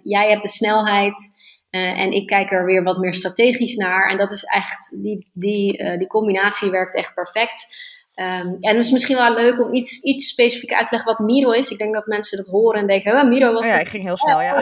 jij 0.02 0.30
hebt 0.30 0.42
de 0.42 0.48
snelheid. 0.48 1.42
Uh, 1.76 2.00
en 2.00 2.12
ik 2.12 2.28
kijk 2.28 2.52
er 2.52 2.66
weer 2.66 2.84
wat 2.84 2.98
meer 2.98 3.14
strategisch 3.14 3.76
naar. 3.76 4.10
En 4.10 4.18
dat 4.18 4.32
is 4.32 4.44
echt, 4.44 5.02
die, 5.02 5.28
die, 5.34 5.84
uh, 5.84 5.98
die 5.98 6.08
combinatie 6.08 6.72
werkt 6.72 6.96
echt 6.96 7.14
perfect. 7.14 7.76
Um, 8.16 8.58
en 8.60 8.76
het 8.76 8.86
is 8.86 8.92
misschien 8.92 9.16
wel 9.16 9.34
leuk 9.34 9.62
om 9.62 9.74
iets, 9.74 10.02
iets 10.02 10.28
specifiek 10.28 10.74
uit 10.74 10.88
te 10.88 10.96
leggen 10.96 11.16
wat 11.16 11.28
Miro 11.28 11.52
is. 11.52 11.72
Ik 11.72 11.78
denk 11.78 11.94
dat 11.94 12.06
mensen 12.06 12.38
dat 12.38 12.48
horen 12.48 12.80
en 12.80 12.88
denken, 12.88 13.22
oh, 13.22 13.28
Miro, 13.28 13.54
wat... 13.54 13.62
Oh 13.62 13.68
ja, 13.68 13.80
ik 13.80 13.88
ging 13.88 14.04
heel 14.04 14.18
snel, 14.18 14.42
ja. 14.42 14.62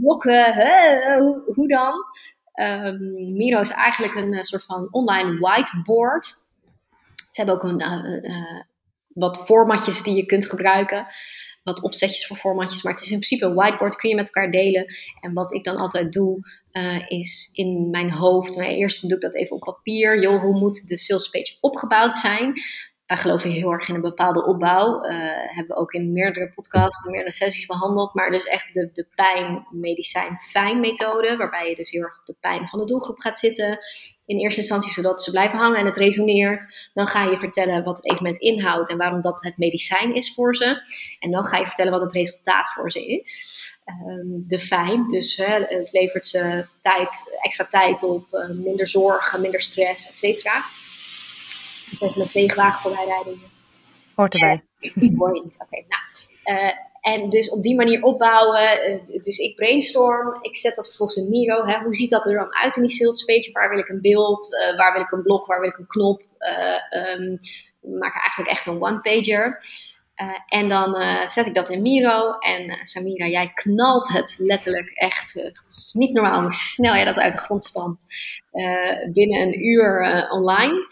Blokken, 0.00 0.52
hè, 0.52 1.16
hoe, 1.18 1.42
hoe, 1.54 1.68
dan? 1.68 1.94
Um, 2.54 3.36
Miro 3.36 3.60
is 3.60 3.70
eigenlijk 3.70 4.14
een 4.14 4.44
soort 4.44 4.64
van 4.64 4.88
online 4.90 5.38
whiteboard. 5.38 6.26
Ze 7.14 7.44
hebben 7.44 7.54
ook 7.54 7.62
een, 7.62 7.82
uh, 8.30 8.62
wat 9.08 9.44
formatjes 9.44 10.02
die 10.02 10.16
je 10.16 10.26
kunt 10.26 10.46
gebruiken 10.46 11.06
wat 11.68 11.82
opzetjes 11.82 12.26
voor 12.26 12.36
formatjes. 12.36 12.82
Maar 12.82 12.92
het 12.92 13.02
is 13.02 13.10
in 13.10 13.16
principe 13.16 13.44
een 13.44 13.54
whiteboard, 13.54 13.96
kun 13.96 14.08
je 14.08 14.14
met 14.14 14.26
elkaar 14.26 14.50
delen. 14.50 14.86
En 15.20 15.32
wat 15.32 15.54
ik 15.54 15.64
dan 15.64 15.76
altijd 15.76 16.12
doe, 16.12 16.38
uh, 16.72 17.08
is 17.08 17.50
in 17.52 17.90
mijn 17.90 18.10
hoofd. 18.10 18.56
Nou, 18.56 18.68
eerst 18.70 19.00
doe 19.00 19.14
ik 19.14 19.20
dat 19.20 19.34
even 19.34 19.56
op 19.56 19.62
papier. 19.62 20.20
Joh, 20.20 20.40
hoe 20.40 20.58
moet 20.58 20.88
de 20.88 20.98
sales 20.98 21.28
page 21.28 21.56
opgebouwd 21.60 22.16
zijn? 22.16 22.52
Wij 23.08 23.16
geloven 23.16 23.50
heel 23.50 23.72
erg 23.72 23.88
in 23.88 23.94
een 23.94 24.00
bepaalde 24.00 24.44
opbouw. 24.44 25.04
Uh, 25.04 25.10
hebben 25.46 25.76
we 25.76 25.76
ook 25.76 25.92
in 25.92 26.12
meerdere 26.12 26.52
podcasts 26.54 27.06
meerdere 27.06 27.32
sessies 27.32 27.66
behandeld. 27.66 28.14
Maar 28.14 28.30
dus 28.30 28.44
echt 28.44 28.66
de, 28.72 28.90
de 28.92 29.08
pijn-medicijn-fijn 29.14 30.80
methode. 30.80 31.36
Waarbij 31.36 31.68
je 31.68 31.74
dus 31.74 31.90
heel 31.90 32.02
erg 32.02 32.18
op 32.18 32.26
de 32.26 32.36
pijn 32.40 32.66
van 32.66 32.78
de 32.78 32.84
doelgroep 32.84 33.18
gaat 33.18 33.38
zitten. 33.38 33.78
In 34.26 34.38
eerste 34.38 34.60
instantie 34.60 34.92
zodat 34.92 35.22
ze 35.22 35.30
blijven 35.30 35.58
hangen 35.58 35.78
en 35.78 35.86
het 35.86 35.96
resoneert. 35.96 36.90
Dan 36.94 37.06
ga 37.06 37.24
je 37.24 37.38
vertellen 37.38 37.84
wat 37.84 37.96
het 37.96 38.06
evenement 38.06 38.38
inhoudt 38.38 38.90
en 38.90 38.96
waarom 38.96 39.20
dat 39.20 39.42
het 39.42 39.58
medicijn 39.58 40.14
is 40.14 40.34
voor 40.34 40.56
ze. 40.56 40.82
En 41.18 41.30
dan 41.30 41.44
ga 41.44 41.58
je 41.58 41.66
vertellen 41.66 41.92
wat 41.92 42.00
het 42.00 42.12
resultaat 42.12 42.72
voor 42.72 42.90
ze 42.90 43.06
is. 43.06 43.56
Um, 44.06 44.44
de 44.46 44.58
fijn, 44.58 45.08
dus 45.08 45.36
het 45.36 45.92
levert 45.92 46.26
ze 46.26 46.66
tijd, 46.80 47.38
extra 47.40 47.64
tijd 47.64 48.02
op, 48.02 48.26
uh, 48.32 48.48
minder 48.48 48.86
zorgen, 48.86 49.40
minder 49.40 49.60
stress, 49.60 50.08
et 50.08 50.18
cetera 50.18 50.62
even 51.92 52.20
een 52.20 52.28
veegwagen 52.28 52.80
voorbij 52.80 53.04
rijden. 53.04 53.40
Hoort 54.14 54.34
erbij. 54.34 54.62
Die 54.94 55.16
hoor 55.18 55.34
je 55.34 55.42
niet. 55.42 55.58
Oké, 55.60 55.84
nou. 55.88 56.02
Uh, 56.58 56.70
en 57.00 57.28
dus 57.28 57.50
op 57.50 57.62
die 57.62 57.76
manier 57.76 58.02
opbouwen. 58.02 58.90
Uh, 58.90 59.22
dus 59.22 59.38
ik 59.38 59.56
brainstorm. 59.56 60.38
Ik 60.40 60.56
zet 60.56 60.74
dat 60.74 60.86
vervolgens 60.86 61.18
in 61.18 61.28
Miro. 61.28 61.66
Hè. 61.66 61.78
Hoe 61.78 61.94
ziet 61.94 62.10
dat 62.10 62.26
er 62.26 62.34
dan 62.34 62.54
uit 62.54 62.76
in 62.76 62.82
die 62.82 62.90
sales 62.90 63.24
page? 63.24 63.50
Waar 63.52 63.70
wil 63.70 63.78
ik 63.78 63.88
een 63.88 64.00
beeld? 64.00 64.48
Uh, 64.52 64.76
waar 64.76 64.92
wil 64.92 65.02
ik 65.02 65.10
een 65.10 65.22
blok? 65.22 65.46
Waar 65.46 65.60
wil 65.60 65.68
ik 65.68 65.78
een 65.78 65.86
knop? 65.86 66.20
Um, 66.20 67.38
we 67.80 67.98
maken 67.98 68.20
eigenlijk 68.20 68.50
echt 68.50 68.66
een 68.66 68.82
one-pager. 68.82 69.64
en 70.46 70.68
dan 70.68 70.96
zet 71.28 71.46
ik 71.46 71.54
dat 71.54 71.68
in 71.68 71.82
Miro. 71.82 72.38
En 72.38 72.78
Samira, 72.82 73.26
jij 73.26 73.50
knalt 73.54 74.08
het 74.08 74.38
letterlijk 74.38 74.88
echt. 74.88 75.34
het 75.34 75.66
is 75.68 75.92
niet 75.92 76.12
normaal 76.12 76.40
hoe 76.40 76.50
snel 76.50 76.94
jij 76.94 77.04
dat 77.04 77.18
uit 77.18 77.32
de 77.32 77.38
grond 77.38 77.64
stampt. 77.64 78.06
binnen 79.12 79.40
een 79.40 79.66
uur 79.66 80.26
online. 80.30 80.86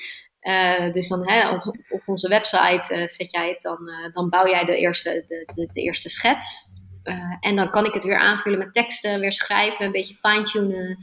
Uh, 0.46 0.92
dus 0.92 1.08
dan 1.08 1.28
hè, 1.28 1.48
op, 1.50 2.02
onze 2.06 2.28
website 2.28 2.94
uh, 2.94 3.06
zet 3.06 3.30
jij 3.30 3.48
het 3.48 3.62
dan, 3.62 3.78
uh, 3.88 4.14
dan 4.14 4.28
bouw 4.28 4.48
jij 4.48 4.64
de 4.64 4.76
eerste, 4.76 5.24
de, 5.26 5.52
de, 5.54 5.68
de 5.72 5.80
eerste 5.80 6.08
schets. 6.08 6.74
en 7.40 7.56
dan 7.56 7.70
kan 7.70 7.84
ik 7.84 7.92
het 7.92 8.04
weer 8.04 8.18
aanvullen 8.18 8.58
met 8.58 8.72
teksten, 8.72 9.20
weer 9.20 9.32
schrijven, 9.32 9.84
een 9.84 9.92
beetje 9.92 10.14
fine-tunen. 10.14 10.98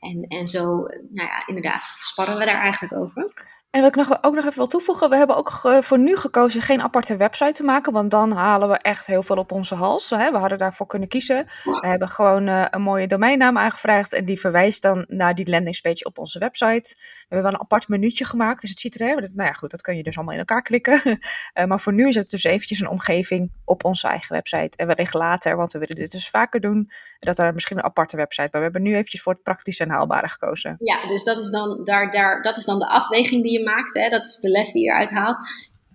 en, 0.00 0.24
en 0.28 0.48
zo, 0.48 0.64
nou 1.10 1.28
ja, 1.28 1.46
inderdaad, 1.46 1.96
sparren 1.98 2.38
we 2.38 2.44
daar 2.44 2.60
eigenlijk 2.60 2.94
over. 2.94 3.32
En 3.74 3.80
wat 3.80 3.88
ik 3.88 3.96
nog, 3.96 4.22
ook 4.22 4.34
nog 4.34 4.44
even 4.44 4.56
wil 4.56 4.66
toevoegen, 4.66 5.10
we 5.10 5.16
hebben 5.16 5.36
ook 5.36 5.50
voor 5.80 5.98
nu 5.98 6.16
gekozen 6.16 6.62
geen 6.62 6.82
aparte 6.82 7.16
website 7.16 7.52
te 7.52 7.62
maken, 7.62 7.92
want 7.92 8.10
dan 8.10 8.32
halen 8.32 8.68
we 8.68 8.78
echt 8.78 9.06
heel 9.06 9.22
veel 9.22 9.36
op 9.36 9.52
onze 9.52 9.74
hals. 9.74 10.10
Hè? 10.10 10.30
We 10.30 10.36
hadden 10.36 10.58
daarvoor 10.58 10.86
kunnen 10.86 11.08
kiezen. 11.08 11.46
We 11.64 11.86
hebben 11.86 12.08
gewoon 12.08 12.48
uh, 12.48 12.64
een 12.70 12.82
mooie 12.82 13.06
domeinnaam 13.06 13.58
aangevraagd 13.58 14.12
en 14.12 14.24
die 14.24 14.40
verwijst 14.40 14.82
dan 14.82 15.04
naar 15.08 15.34
die 15.34 15.50
landingspage 15.50 16.04
op 16.04 16.18
onze 16.18 16.38
website. 16.38 16.94
We 16.94 17.24
hebben 17.28 17.42
wel 17.42 17.52
een 17.52 17.60
apart 17.60 17.88
minuutje 17.88 18.24
gemaakt, 18.24 18.60
dus 18.60 18.70
het 18.70 18.78
ziet 18.78 19.00
er, 19.00 19.06
hè, 19.06 19.14
nou 19.14 19.48
ja 19.48 19.52
goed, 19.52 19.70
dat 19.70 19.82
kan 19.82 19.96
je 19.96 20.02
dus 20.02 20.16
allemaal 20.16 20.34
in 20.34 20.40
elkaar 20.40 20.62
klikken. 20.62 21.00
uh, 21.04 21.64
maar 21.68 21.80
voor 21.80 21.92
nu 21.92 22.08
is 22.08 22.14
het 22.14 22.30
dus 22.30 22.44
eventjes 22.44 22.80
een 22.80 22.88
omgeving 22.88 23.52
op 23.64 23.84
onze 23.84 24.08
eigen 24.08 24.34
website. 24.34 24.76
En 24.76 24.86
wellicht 24.86 25.14
later, 25.14 25.56
want 25.56 25.72
we 25.72 25.78
willen 25.78 25.96
dit 25.96 26.12
dus 26.12 26.28
vaker 26.28 26.60
doen, 26.60 26.90
dat 27.18 27.38
er 27.38 27.54
misschien 27.54 27.76
een 27.76 27.84
aparte 27.84 28.16
website, 28.16 28.48
maar 28.50 28.60
we 28.60 28.70
hebben 28.72 28.82
nu 28.82 28.92
eventjes 28.92 29.22
voor 29.22 29.32
het 29.32 29.42
praktische 29.42 29.84
en 29.84 29.90
haalbare 29.90 30.28
gekozen. 30.28 30.76
Ja, 30.78 31.06
dus 31.06 31.24
dat 31.24 31.38
is 31.38 31.50
dan, 31.50 31.84
daar, 31.84 32.10
daar, 32.10 32.42
dat 32.42 32.56
is 32.56 32.64
dan 32.64 32.78
de 32.78 32.88
afweging 32.88 33.42
die 33.42 33.52
je 33.52 33.63
maakt. 33.64 33.94
Hè? 33.94 34.08
Dat 34.08 34.24
is 34.24 34.36
de 34.36 34.48
les 34.48 34.72
die 34.72 34.82
je 34.82 34.88
eruit 34.88 35.10
haalt. 35.10 35.38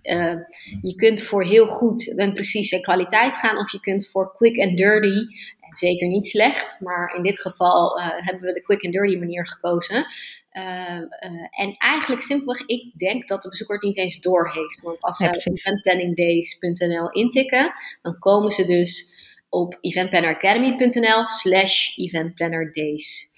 Uh, 0.02 0.36
je 0.80 0.94
kunt 0.94 1.22
voor 1.22 1.44
heel 1.44 1.66
goed 1.66 2.16
en 2.18 2.32
precieze 2.32 2.80
kwaliteit 2.80 3.36
gaan, 3.36 3.58
of 3.58 3.72
je 3.72 3.80
kunt 3.80 4.08
voor 4.08 4.34
quick 4.36 4.58
and 4.58 4.76
dirty, 4.76 5.26
zeker 5.70 6.08
niet 6.08 6.26
slecht, 6.26 6.80
maar 6.80 7.14
in 7.16 7.22
dit 7.22 7.40
geval 7.40 7.98
uh, 7.98 8.06
hebben 8.08 8.42
we 8.42 8.52
de 8.52 8.62
quick 8.62 8.84
and 8.84 8.92
dirty 8.92 9.16
manier 9.16 9.48
gekozen. 9.48 10.06
Uh, 10.52 11.02
en 11.50 11.74
eigenlijk 11.78 12.22
simpelweg, 12.22 12.66
ik 12.66 12.98
denk 12.98 13.28
dat 13.28 13.42
de 13.42 13.48
bezoeker 13.48 13.74
het 13.74 13.84
niet 13.84 13.96
eens 13.96 14.20
door 14.20 14.52
heeft. 14.52 14.80
Want 14.80 15.02
als 15.02 15.16
ze 15.16 15.50
eventplanningdays.nl 15.52 17.10
intikken, 17.10 17.72
dan 18.02 18.18
komen 18.18 18.50
ze 18.50 18.64
dus 18.64 19.14
op 19.48 19.78
eventplanneracademy.nl 19.80 21.26
slash 21.26 21.96
eventplannerdays, 21.96 23.30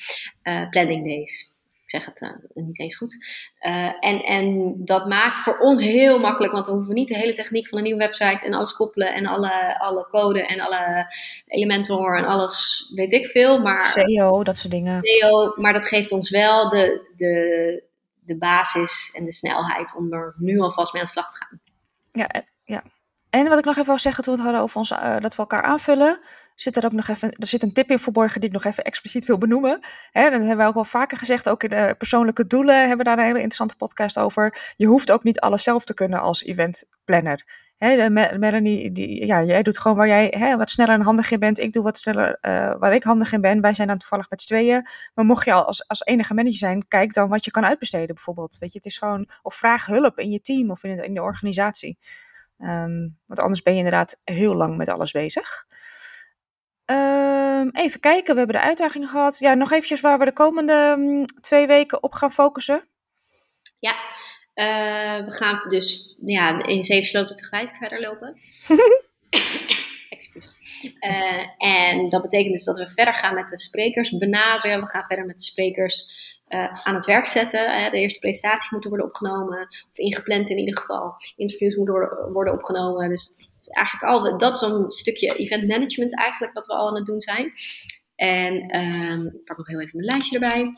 planning 0.70 1.06
days 1.06 1.51
zeg 1.92 2.04
het 2.04 2.20
uh, 2.20 2.64
niet 2.64 2.78
eens 2.78 2.96
goed. 2.96 3.24
Uh, 3.60 3.86
en, 4.00 4.22
en 4.22 4.74
dat 4.84 5.08
maakt 5.08 5.38
voor 5.38 5.58
ons 5.58 5.80
heel 5.80 6.18
makkelijk, 6.18 6.52
want 6.52 6.64
dan 6.64 6.74
hoeven 6.74 6.94
we 6.94 6.98
niet 6.98 7.08
de 7.08 7.16
hele 7.16 7.34
techniek 7.34 7.68
van 7.68 7.78
een 7.78 7.84
nieuwe 7.84 7.98
website 7.98 8.46
en 8.46 8.54
alles 8.54 8.72
koppelen 8.72 9.14
en 9.14 9.26
alle, 9.26 9.78
alle 9.78 10.06
code 10.10 10.46
en 10.46 10.60
alle 10.60 11.14
Elementor 11.46 12.18
en 12.18 12.24
alles, 12.24 12.90
weet 12.94 13.12
ik 13.12 13.26
veel. 13.26 13.58
Maar, 13.58 13.84
SEO, 13.84 14.44
dat 14.44 14.58
soort 14.58 14.72
dingen. 14.72 15.00
SEO, 15.02 15.52
maar 15.56 15.72
dat 15.72 15.86
geeft 15.86 16.12
ons 16.12 16.30
wel 16.30 16.68
de, 16.68 17.12
de, 17.16 17.84
de 18.20 18.36
basis 18.36 19.14
en 19.16 19.24
de 19.24 19.32
snelheid 19.32 19.96
om 19.96 20.12
er 20.12 20.34
nu 20.38 20.60
alvast 20.60 20.92
mee 20.92 21.02
aan 21.02 21.08
de 21.08 21.12
slag 21.12 21.30
te 21.30 21.44
gaan. 21.44 21.60
Ja, 22.10 22.42
ja. 22.64 22.84
En 23.30 23.48
wat 23.48 23.58
ik 23.58 23.64
nog 23.64 23.74
even 23.76 23.86
wil 23.86 23.98
zeggen 23.98 24.24
toen 24.24 24.34
we 24.34 24.40
het 24.40 24.48
hadden 24.48 24.66
over 24.66 24.78
ons, 24.78 24.90
uh, 24.90 25.20
dat 25.20 25.34
we 25.34 25.40
elkaar 25.40 25.62
aanvullen 25.62 26.20
zit 26.54 26.76
er 26.76 26.84
ook 26.84 26.92
nog 26.92 27.08
even, 27.08 27.32
er 27.32 27.46
zit 27.46 27.62
een 27.62 27.72
tip 27.72 27.90
in 27.90 27.98
verborgen 27.98 28.40
die 28.40 28.48
ik 28.48 28.54
nog 28.54 28.64
even 28.64 28.84
expliciet 28.84 29.26
wil 29.26 29.38
benoemen. 29.38 29.80
Hè, 30.10 30.22
dat 30.22 30.32
hebben 30.32 30.56
we 30.56 30.64
ook 30.64 30.74
wel 30.74 30.84
vaker 30.84 31.18
gezegd, 31.18 31.48
ook 31.48 31.62
in 31.62 31.70
de 31.70 31.94
persoonlijke 31.98 32.46
doelen 32.46 32.78
hebben 32.78 32.96
we 32.96 33.04
daar 33.04 33.18
een 33.18 33.24
hele 33.24 33.34
interessante 33.34 33.76
podcast 33.76 34.18
over. 34.18 34.72
Je 34.76 34.86
hoeft 34.86 35.12
ook 35.12 35.24
niet 35.24 35.40
alles 35.40 35.62
zelf 35.62 35.84
te 35.84 35.94
kunnen 35.94 36.20
als 36.20 36.42
eventplanner. 36.42 37.44
hè, 37.76 38.10
Melanie, 38.38 38.92
die, 38.92 39.26
ja, 39.26 39.42
jij 39.42 39.62
doet 39.62 39.78
gewoon 39.78 39.96
waar 39.96 40.08
jij 40.08 40.56
wat 40.56 40.70
sneller 40.70 40.94
en 40.94 41.00
handig 41.00 41.30
in 41.30 41.38
bent. 41.38 41.58
Ik 41.58 41.72
doe 41.72 41.82
wat 41.82 41.98
sneller 41.98 42.38
uh, 42.40 42.74
waar 42.78 42.94
ik 42.94 43.02
handig 43.02 43.32
in 43.32 43.40
ben. 43.40 43.60
Wij 43.60 43.74
zijn 43.74 43.88
dan 43.88 43.98
toevallig 43.98 44.30
met 44.30 44.42
z'n 44.42 44.46
tweeën. 44.46 44.86
Maar 45.14 45.24
mocht 45.24 45.44
je 45.44 45.52
al 45.52 45.66
als, 45.66 45.88
als 45.88 46.00
enige 46.04 46.34
manager 46.34 46.58
zijn, 46.58 46.88
kijk 46.88 47.14
dan 47.14 47.28
wat 47.28 47.44
je 47.44 47.50
kan 47.50 47.64
uitbesteden 47.64 48.14
bijvoorbeeld. 48.14 48.56
Weet 48.58 48.72
je, 48.72 48.78
het 48.78 48.86
is 48.86 48.98
gewoon, 48.98 49.28
of 49.42 49.54
vraag 49.54 49.86
hulp 49.86 50.18
in 50.18 50.30
je 50.30 50.40
team 50.40 50.70
of 50.70 50.84
in 50.84 50.96
de, 50.96 51.04
in 51.04 51.14
de 51.14 51.22
organisatie. 51.22 51.98
Um, 52.58 53.18
want 53.26 53.40
anders 53.40 53.62
ben 53.62 53.72
je 53.72 53.78
inderdaad 53.78 54.16
heel 54.24 54.54
lang 54.54 54.76
met 54.76 54.88
alles 54.88 55.10
bezig. 55.10 55.66
Um, 56.86 57.70
even 57.72 58.00
kijken, 58.00 58.32
we 58.32 58.38
hebben 58.38 58.56
de 58.56 58.66
uitdaging 58.66 59.10
gehad. 59.10 59.38
Ja, 59.38 59.54
nog 59.54 59.72
eventjes 59.72 60.00
waar 60.00 60.18
we 60.18 60.24
de 60.24 60.32
komende 60.32 60.94
um, 60.98 61.24
twee 61.40 61.66
weken 61.66 62.02
op 62.02 62.12
gaan 62.12 62.32
focussen. 62.32 62.84
Ja, 63.78 63.94
uh, 64.54 65.24
we 65.24 65.32
gaan 65.32 65.64
dus 65.68 66.16
ja, 66.24 66.62
in 66.66 66.82
zeven 66.82 67.08
sloten 67.08 67.36
tegelijk 67.36 67.76
verder 67.76 68.00
lopen. 68.00 68.34
Excuus. 70.10 70.54
Uh, 71.00 71.46
en 71.58 72.08
dat 72.08 72.22
betekent 72.22 72.52
dus 72.52 72.64
dat 72.64 72.78
we 72.78 72.88
verder 72.88 73.14
gaan 73.14 73.34
met 73.34 73.48
de 73.48 73.58
sprekers 73.58 74.16
benaderen. 74.16 74.80
We 74.80 74.88
gaan 74.88 75.04
verder 75.04 75.26
met 75.26 75.36
de 75.36 75.44
sprekers 75.44 76.10
aan 76.84 76.94
het 76.94 77.04
werk 77.04 77.26
zetten. 77.26 77.90
de 77.90 77.98
eerste 77.98 78.18
presentaties 78.18 78.70
moeten 78.70 78.90
worden 78.90 79.08
opgenomen, 79.08 79.68
of 79.90 79.98
ingepland 79.98 80.50
in 80.50 80.58
ieder 80.58 80.78
geval. 80.78 81.14
Interviews 81.36 81.76
moeten 81.76 81.94
worden, 82.32 82.54
opgenomen. 82.54 83.08
Dus 83.08 83.28
dat 83.28 83.56
is 83.60 83.68
eigenlijk 83.68 84.12
al, 84.12 84.38
dat 84.38 84.54
is 84.54 84.60
een 84.60 84.90
stukje 84.90 85.36
event 85.36 85.66
management 85.66 86.18
eigenlijk 86.18 86.52
wat 86.52 86.66
we 86.66 86.74
al 86.74 86.88
aan 86.88 86.94
het 86.94 87.06
doen 87.06 87.20
zijn. 87.20 87.52
En 88.16 88.76
um, 88.76 89.26
ik 89.26 89.44
pak 89.44 89.56
nog 89.56 89.66
heel 89.66 89.80
even 89.80 89.96
mijn 89.96 90.10
lijstje 90.10 90.38
erbij. 90.38 90.72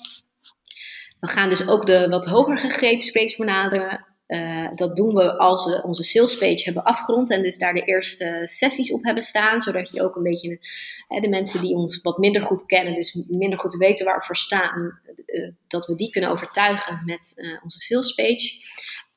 We 1.20 1.28
gaan 1.28 1.48
dus 1.48 1.68
ook 1.68 1.86
de 1.86 2.08
wat 2.08 2.26
hoger 2.26 2.58
gegeven 2.58 3.04
sprekers 3.04 3.36
benaderen. 3.36 4.13
Uh, 4.28 4.68
dat 4.74 4.96
doen 4.96 5.14
we 5.14 5.38
als 5.38 5.64
we 5.64 5.82
onze 5.82 6.02
sales 6.02 6.38
page 6.38 6.62
hebben 6.64 6.82
afgerond 6.82 7.30
en 7.30 7.42
dus 7.42 7.58
daar 7.58 7.74
de 7.74 7.84
eerste 7.84 8.40
sessies 8.42 8.92
op 8.92 9.04
hebben 9.04 9.22
staan, 9.22 9.60
zodat 9.60 9.90
je 9.90 10.02
ook 10.02 10.16
een 10.16 10.22
beetje 10.22 10.58
uh, 11.08 11.20
de 11.20 11.28
mensen 11.28 11.60
die 11.60 11.74
ons 11.74 12.02
wat 12.02 12.18
minder 12.18 12.46
goed 12.46 12.66
kennen, 12.66 12.94
dus 12.94 13.18
minder 13.28 13.58
goed 13.58 13.74
weten 13.74 14.04
waar 14.04 14.18
we 14.18 14.24
voor 14.24 14.36
staan, 14.36 15.00
uh, 15.26 15.48
dat 15.68 15.86
we 15.86 15.94
die 15.94 16.10
kunnen 16.10 16.30
overtuigen 16.30 17.02
met 17.04 17.34
onze 17.62 17.80
sales 17.80 18.14
page. 18.14 18.52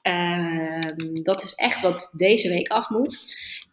Ehm, 0.02 1.24
dat 1.24 1.44
is 1.44 1.54
echt 1.54 1.82
wat 1.82 2.14
deze 2.18 2.50
week 2.50 2.68
af 2.68 2.90
moet. 2.90 3.26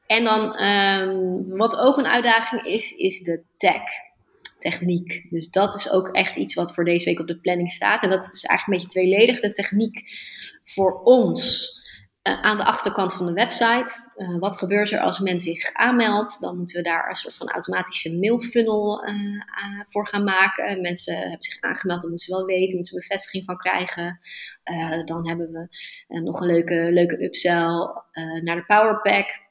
En 0.07 0.25
dan, 0.25 0.63
um, 0.63 1.57
wat 1.57 1.77
ook 1.77 1.99
een 1.99 2.07
uitdaging 2.07 2.63
is, 2.63 2.93
is 2.93 3.23
de 3.23 3.43
tech 3.57 3.83
techniek. 4.71 5.31
Dus 5.31 5.51
dat 5.51 5.75
is 5.75 5.91
ook 5.91 6.09
echt 6.09 6.37
iets 6.37 6.55
wat 6.55 6.75
voor 6.75 6.85
deze 6.85 7.09
week 7.09 7.21
op 7.21 7.27
de 7.27 7.41
planning 7.41 7.71
staat. 7.71 8.03
En 8.03 8.11
dat 8.11 8.25
is 8.25 8.45
eigenlijk 8.45 8.67
een 8.67 8.89
beetje 8.89 9.01
tweeledig. 9.01 9.41
De 9.41 9.51
techniek 9.51 10.03
voor 10.65 11.03
ons 11.03 11.73
uh, 12.23 12.43
aan 12.43 12.57
de 12.57 12.65
achterkant 12.65 13.15
van 13.15 13.27
de 13.27 13.33
website. 13.33 13.93
Uh, 14.17 14.39
wat 14.39 14.57
gebeurt 14.57 14.91
er 14.91 15.01
als 15.01 15.19
men 15.19 15.41
zich 15.41 15.73
aanmeldt? 15.73 16.41
Dan 16.41 16.57
moeten 16.57 16.77
we 16.77 16.83
daar 16.83 17.09
een 17.09 17.15
soort 17.15 17.35
van 17.35 17.51
automatische 17.51 18.19
mailfunnel 18.19 19.09
uh, 19.09 19.15
voor 19.83 20.07
gaan 20.07 20.25
maken. 20.25 20.81
Mensen 20.81 21.17
hebben 21.17 21.43
zich 21.43 21.61
aangemeld, 21.61 22.01
dan 22.01 22.11
moeten 22.11 22.29
ze 22.29 22.37
wel 22.37 22.47
weten, 22.47 22.77
moeten 22.77 22.95
ze 22.95 23.01
bevestiging 23.01 23.45
van 23.45 23.57
krijgen. 23.57 24.21
dan 25.05 25.29
hebben 25.29 25.51
we 25.53 25.69
nog 26.21 26.41
een 26.41 26.47
leuke, 26.47 26.93
leuke 26.93 27.25
upsell 27.25 27.69
naar 28.43 28.57
de 28.57 28.65
Powerpack. 28.67 29.43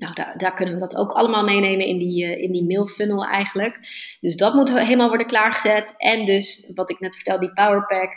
Nou, 0.00 0.14
daar, 0.14 0.38
daar, 0.38 0.54
kunnen 0.54 0.74
we 0.74 0.80
dat 0.80 0.96
ook 0.96 1.12
allemaal 1.12 1.44
meenemen 1.44 1.86
in 1.86 1.98
die, 1.98 2.24
uh, 2.24 2.42
in 2.42 2.52
die 2.52 2.64
mailfunnel 2.64 3.24
eigenlijk. 3.24 3.78
Dus 4.20 4.36
dat 4.36 4.54
moet 4.54 4.78
helemaal 4.78 5.08
worden 5.08 5.26
klaargezet. 5.26 5.94
En 5.96 6.24
dus, 6.24 6.72
wat 6.74 6.90
ik 6.90 7.00
net 7.00 7.14
vertelde, 7.14 7.46
die 7.46 7.54
Powerpack, 7.54 8.10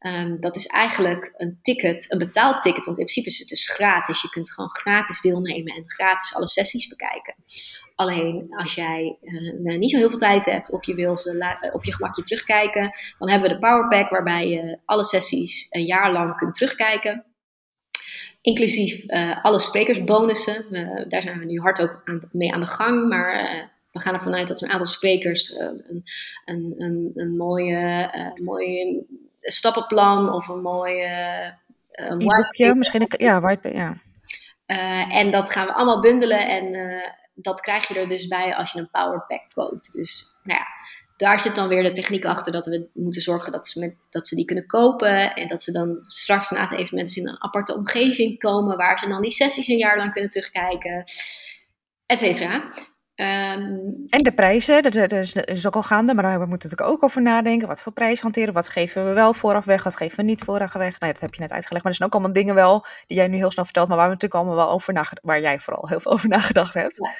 um, 0.00 0.40
dat 0.40 0.56
is 0.56 0.66
eigenlijk 0.66 1.32
een 1.36 1.58
ticket, 1.62 2.12
een 2.12 2.18
betaald 2.18 2.62
ticket. 2.62 2.84
Want 2.84 2.98
in 2.98 3.04
principe 3.04 3.28
is 3.28 3.38
het 3.38 3.48
dus 3.48 3.70
gratis. 3.70 4.22
Je 4.22 4.28
kunt 4.28 4.52
gewoon 4.52 4.70
gratis 4.70 5.20
deelnemen 5.20 5.74
en 5.74 5.82
gratis 5.86 6.34
alle 6.34 6.48
sessies 6.48 6.88
bekijken. 6.88 7.34
Alleen 7.94 8.46
als 8.56 8.74
jij 8.74 9.18
uh, 9.22 9.78
niet 9.78 9.90
zo 9.90 9.98
heel 9.98 10.08
veel 10.08 10.18
tijd 10.18 10.44
hebt 10.44 10.72
of 10.72 10.86
je 10.86 10.94
wil 10.94 11.16
ze 11.16 11.70
op 11.72 11.84
je 11.84 11.94
gemakje 11.94 12.22
terugkijken, 12.22 12.90
dan 13.18 13.30
hebben 13.30 13.48
we 13.48 13.54
de 13.54 13.60
Powerpack 13.60 14.08
waarbij 14.10 14.48
je 14.48 14.78
alle 14.84 15.04
sessies 15.04 15.66
een 15.70 15.84
jaar 15.84 16.12
lang 16.12 16.36
kunt 16.36 16.54
terugkijken. 16.54 17.24
Inclusief 18.46 19.04
uh, 19.06 19.44
alle 19.44 19.58
sprekersbonussen. 19.58 20.64
Uh, 20.70 21.04
daar 21.08 21.22
zijn 21.22 21.38
we 21.38 21.44
nu 21.44 21.60
hard 21.60 21.80
ook 21.80 22.02
aan, 22.04 22.20
mee 22.32 22.52
aan 22.52 22.60
de 22.60 22.66
gang. 22.66 23.08
Maar 23.08 23.54
uh, 23.54 23.62
we 23.92 24.00
gaan 24.00 24.14
ervan 24.14 24.34
uit 24.34 24.48
dat 24.48 24.60
we 24.60 24.66
een 24.66 24.72
aantal 24.72 24.86
sprekers 24.86 25.54
een, 25.58 26.04
een, 26.44 26.74
een, 26.78 27.12
een, 27.14 27.36
mooie, 27.36 28.10
mooie 28.42 29.04
stappenplan 29.40 30.32
of 30.32 30.48
een 30.48 30.60
mooie 30.60 31.08
een 31.90 32.18
boekje, 32.18 32.74
misschien 32.74 33.00
een, 33.00 33.08
ja, 33.10 33.40
white, 33.40 33.74
ja. 33.74 33.96
en 35.10 35.30
dat 35.30 35.50
gaan 35.50 35.66
we 35.66 35.72
allemaal 35.72 36.00
bundelen 36.00 36.48
en 36.48 36.72
dat 37.34 37.60
krijg 37.60 37.88
je 37.88 37.94
er 37.94 38.08
dus 38.08 38.26
bij 38.26 38.54
als 38.54 38.72
je 38.72 38.78
een 38.78 38.90
powerpack 38.90 39.42
koopt. 39.54 39.92
Dus 39.92 40.40
nou 40.42 40.58
ja, 40.58 40.66
daar 41.16 41.40
zit 41.40 41.54
dan 41.54 41.68
weer 41.68 41.82
de 41.82 41.92
techniek 41.92 42.24
achter 42.24 42.52
dat 42.52 42.66
we 42.66 42.88
moeten 42.94 43.22
zorgen 43.22 43.52
dat 43.52 43.68
ze, 43.68 43.80
met, 43.80 43.94
dat 44.10 44.28
ze 44.28 44.34
die 44.34 44.44
kunnen 44.44 44.66
kopen. 44.66 45.34
En 45.34 45.48
dat 45.48 45.62
ze 45.62 45.72
dan 45.72 45.98
straks 46.02 46.50
na 46.50 46.60
het 46.60 46.72
evenement 46.72 47.16
in 47.16 47.28
een 47.28 47.42
aparte 47.42 47.74
omgeving 47.74 48.38
komen 48.38 48.76
waar 48.76 48.98
ze 48.98 49.08
dan 49.08 49.22
die 49.22 49.30
sessies 49.30 49.68
een 49.68 49.76
jaar 49.76 49.96
lang 49.96 50.12
kunnen 50.12 50.30
terugkijken. 50.30 51.04
Et 52.06 52.18
cetera. 52.18 52.54
Um, 53.18 54.04
en 54.08 54.22
de 54.22 54.32
prijzen, 54.34 54.82
dat, 54.82 55.12
is, 55.12 55.32
is, 55.32 55.66
ook 55.66 55.74
al 55.74 55.82
gaande, 55.82 56.14
maar 56.14 56.22
daar 56.22 56.32
moeten 56.32 56.48
we 56.48 56.54
natuurlijk 56.54 56.90
ook 56.90 57.02
over 57.02 57.22
nadenken. 57.22 57.68
Wat 57.68 57.82
voor 57.82 57.92
prijs 57.92 58.20
hanteren, 58.20 58.54
wat 58.54 58.68
geven 58.68 59.06
we 59.06 59.12
wel 59.12 59.32
vooraf 59.34 59.64
weg, 59.64 59.84
wat 59.84 59.96
geven 59.96 60.16
we 60.16 60.22
niet 60.22 60.42
vooraf 60.42 60.72
weg. 60.72 61.00
Nou, 61.00 61.12
dat 61.12 61.20
heb 61.20 61.34
je 61.34 61.40
net 61.40 61.52
uitgelegd, 61.52 61.84
maar 61.84 61.92
er 61.92 61.98
zijn 61.98 62.08
ook 62.08 62.14
allemaal 62.14 62.42
dingen 62.42 62.54
wel 62.54 62.84
die 63.06 63.16
jij 63.16 63.28
nu 63.28 63.36
heel 63.36 63.50
snel 63.50 63.64
vertelt, 63.64 63.88
maar 63.88 63.96
waar 63.96 64.06
we 64.06 64.12
natuurlijk 64.12 64.40
allemaal 64.40 64.64
wel 64.64 64.74
over 64.74 64.92
nagedacht, 64.92 65.26
waar 65.26 65.40
jij 65.40 65.58
vooral 65.58 65.88
heel 65.88 66.00
veel 66.00 66.12
over 66.12 66.28
nagedacht 66.28 66.74
hebt. 66.74 66.96
Ja, 66.96 67.10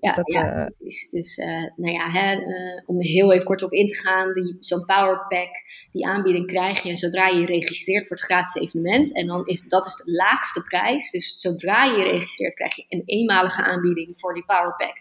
ja, 0.00 0.12
dus, 0.12 0.14
dat, 0.14 0.32
ja 0.32 0.56
uh, 0.56 0.66
is, 0.78 1.08
dus 1.10 1.38
uh, 1.38 1.46
nou 1.76 1.92
ja, 1.92 2.10
hè, 2.10 2.36
uh, 2.36 2.82
om 2.86 3.00
heel 3.00 3.32
even 3.32 3.44
kort 3.44 3.62
op 3.62 3.72
in 3.72 3.86
te 3.86 3.94
gaan, 3.94 4.32
zo'n 4.58 4.84
powerpack, 4.84 5.50
die 5.92 6.06
aanbieding 6.06 6.46
krijg 6.46 6.82
je 6.82 6.96
zodra 6.96 7.26
je 7.26 7.40
je 7.40 7.46
registreert 7.46 8.06
voor 8.06 8.16
het 8.16 8.24
gratis 8.24 8.62
evenement. 8.62 9.16
En 9.16 9.26
dan 9.26 9.46
is 9.46 9.68
dat 9.68 9.86
is 9.86 9.96
de 9.96 10.12
laagste 10.12 10.62
prijs, 10.62 11.10
dus 11.10 11.34
zodra 11.36 11.84
je 11.84 11.96
je 11.96 12.04
registreert 12.04 12.54
krijg 12.54 12.76
je 12.76 12.84
een 12.88 13.02
eenmalige 13.04 13.62
aanbieding 13.62 14.18
voor 14.18 14.34
die 14.34 14.44
powerpack. 14.44 14.96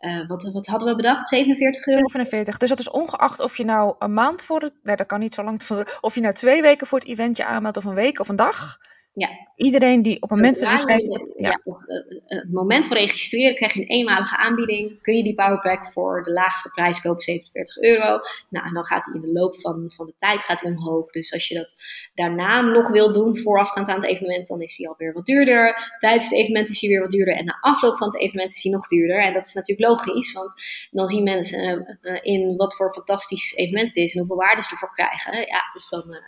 Uh, 0.00 0.28
wat, 0.28 0.50
wat 0.52 0.66
hadden 0.66 0.88
we 0.88 0.96
bedacht? 0.96 1.28
47 1.28 1.86
euro? 1.86 2.08
47. 2.08 2.58
Dus 2.58 2.68
dat 2.68 2.78
is 2.78 2.90
ongeacht 2.90 3.40
of 3.40 3.56
je 3.56 3.64
nou 3.64 3.94
een 3.98 4.12
maand 4.12 4.42
voor 4.42 4.60
het. 4.60 4.72
Nee, 4.82 4.96
dat 4.96 5.06
kan 5.06 5.20
niet 5.20 5.34
zo 5.34 5.42
lang. 5.42 5.60
Of 6.00 6.14
je 6.14 6.20
nou 6.20 6.34
twee 6.34 6.62
weken 6.62 6.86
voor 6.86 6.98
het 6.98 7.08
eventje 7.08 7.44
aanmeldt, 7.44 7.76
of 7.76 7.84
een 7.84 7.94
week 7.94 8.20
of 8.20 8.28
een 8.28 8.36
dag. 8.36 8.78
Ja. 9.12 9.28
Iedereen 9.56 10.02
die 10.02 10.22
op 10.22 10.30
het 10.30 10.38
moment 10.38 10.58
van. 10.58 10.66
Ja. 10.66 11.18
ja. 11.36 11.50
Eh, 11.50 12.38
het 12.38 12.52
moment 12.52 12.86
van 12.86 12.96
registreren 12.96 13.54
krijg 13.54 13.72
je 13.72 13.80
een 13.80 13.86
eenmalige 13.86 14.36
aanbieding. 14.36 15.02
Kun 15.02 15.16
je 15.16 15.22
die 15.22 15.34
powerpack 15.34 15.86
voor 15.86 16.22
de 16.22 16.32
laagste 16.32 16.70
prijs 16.70 17.00
kopen, 17.00 17.22
47 17.22 17.76
euro. 17.76 18.18
Nou, 18.48 18.66
en 18.66 18.74
dan 18.74 18.84
gaat 18.84 19.04
hij 19.04 19.14
in 19.14 19.20
de 19.20 19.32
loop 19.32 19.60
van, 19.60 19.92
van 19.96 20.06
de 20.06 20.14
tijd 20.18 20.42
gaat 20.42 20.60
hij 20.60 20.70
omhoog. 20.70 21.10
Dus 21.10 21.32
als 21.32 21.48
je 21.48 21.54
dat 21.54 21.76
daarna 22.14 22.60
nog 22.60 22.90
wil 22.90 23.12
doen, 23.12 23.38
voorafgaand 23.38 23.88
aan 23.88 24.00
het 24.00 24.04
evenement, 24.04 24.46
dan 24.46 24.60
is 24.60 24.76
hij 24.76 24.88
alweer 24.88 25.12
wat 25.12 25.26
duurder. 25.26 25.94
Tijdens 25.98 26.24
het 26.24 26.38
evenement 26.38 26.68
is 26.68 26.80
hij 26.80 26.90
weer 26.90 27.00
wat 27.00 27.10
duurder. 27.10 27.36
En 27.36 27.44
na 27.44 27.58
afloop 27.60 27.96
van 27.96 28.06
het 28.06 28.20
evenement 28.20 28.50
is 28.50 28.62
hij 28.62 28.72
nog 28.72 28.88
duurder. 28.88 29.22
En 29.22 29.32
dat 29.32 29.46
is 29.46 29.54
natuurlijk 29.54 29.88
logisch, 29.88 30.32
want 30.32 30.54
dan 30.90 31.06
zien 31.06 31.22
mensen 31.22 31.98
uh, 32.02 32.18
in 32.20 32.56
wat 32.56 32.76
voor 32.76 32.92
fantastisch 32.92 33.54
evenement 33.54 33.88
het 33.88 33.96
is 33.96 34.12
en 34.12 34.18
hoeveel 34.18 34.36
waarde 34.36 34.62
ze 34.62 34.70
ervoor 34.70 34.92
krijgen. 34.92 35.38
Ja, 35.38 35.70
dus 35.72 35.88
dan... 35.88 36.18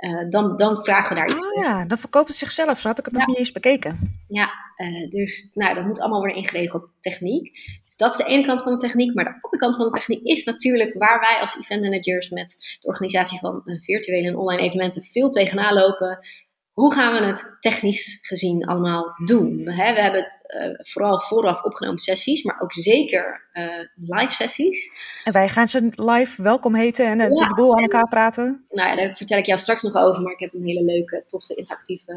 Uh, 0.00 0.10
uh, 0.10 0.28
dan, 0.28 0.56
dan 0.56 0.76
vragen 0.84 1.08
we 1.08 1.20
daar 1.20 1.30
iets 1.30 1.46
oh, 1.46 1.62
ja, 1.62 1.84
dan 1.84 1.98
verkoopt 1.98 2.28
het 2.28 2.36
zichzelf. 2.36 2.80
Zo 2.80 2.88
had 2.88 2.98
ik 2.98 3.04
het 3.04 3.14
nog 3.14 3.26
niet 3.26 3.38
eens 3.38 3.52
bekeken. 3.52 4.22
Ja, 4.28 4.50
uh, 4.76 5.10
dus 5.10 5.50
nou, 5.54 5.74
dat 5.74 5.84
moet 5.84 6.00
allemaal 6.00 6.18
worden 6.18 6.36
ingeregeld 6.36 6.82
op 6.82 6.90
techniek. 7.00 7.52
Dus 7.84 7.96
dat 7.96 8.10
is 8.10 8.16
de 8.16 8.30
ene 8.30 8.46
kant 8.46 8.62
van 8.62 8.72
de 8.72 8.78
techniek. 8.78 9.14
Maar 9.14 9.24
de 9.24 9.38
andere 9.40 9.56
kant 9.56 9.76
van 9.76 9.84
de 9.84 9.90
techniek 9.90 10.22
is 10.22 10.44
natuurlijk 10.44 10.94
waar 10.98 11.20
wij 11.20 11.40
als 11.40 11.58
event 11.58 11.82
managers 11.82 12.30
met 12.30 12.78
de 12.80 12.88
organisatie 12.88 13.38
van 13.38 13.60
uh, 13.64 13.80
virtuele 13.80 14.28
en 14.28 14.36
online 14.36 14.62
evenementen 14.62 15.02
veel 15.02 15.30
tegenaan 15.30 15.74
lopen 15.74 16.18
hoe 16.80 16.94
gaan 16.94 17.12
we 17.12 17.26
het 17.26 17.56
technisch 17.60 18.18
gezien 18.22 18.64
allemaal 18.64 19.14
doen? 19.24 19.64
We, 19.64 19.74
hè, 19.74 19.94
we 19.94 20.00
hebben 20.00 20.22
het 20.22 20.40
uh, 20.46 20.78
vooral 20.92 21.20
vooraf 21.20 21.62
opgenomen 21.62 21.98
sessies, 21.98 22.42
maar 22.42 22.60
ook 22.60 22.72
zeker 22.72 23.48
uh, 23.52 23.64
live 23.94 24.32
sessies. 24.32 24.92
En 25.24 25.32
wij 25.32 25.48
gaan 25.48 25.68
ze 25.68 25.88
live 25.94 26.42
welkom 26.42 26.74
heten 26.74 27.06
en 27.06 27.20
uh, 27.20 27.26
de 27.26 27.54
boel 27.54 27.72
aan 27.72 27.82
elkaar 27.82 28.08
praten. 28.08 28.64
Nou 28.68 28.88
ja, 28.88 28.96
daar 28.96 29.16
vertel 29.16 29.38
ik 29.38 29.46
jou 29.46 29.58
straks 29.58 29.82
nog 29.82 29.94
over, 29.94 30.22
maar 30.22 30.32
ik 30.32 30.40
heb 30.40 30.54
een 30.54 30.64
hele 30.64 30.82
leuke, 30.82 31.22
toffe, 31.26 31.54
interactieve 31.54 32.12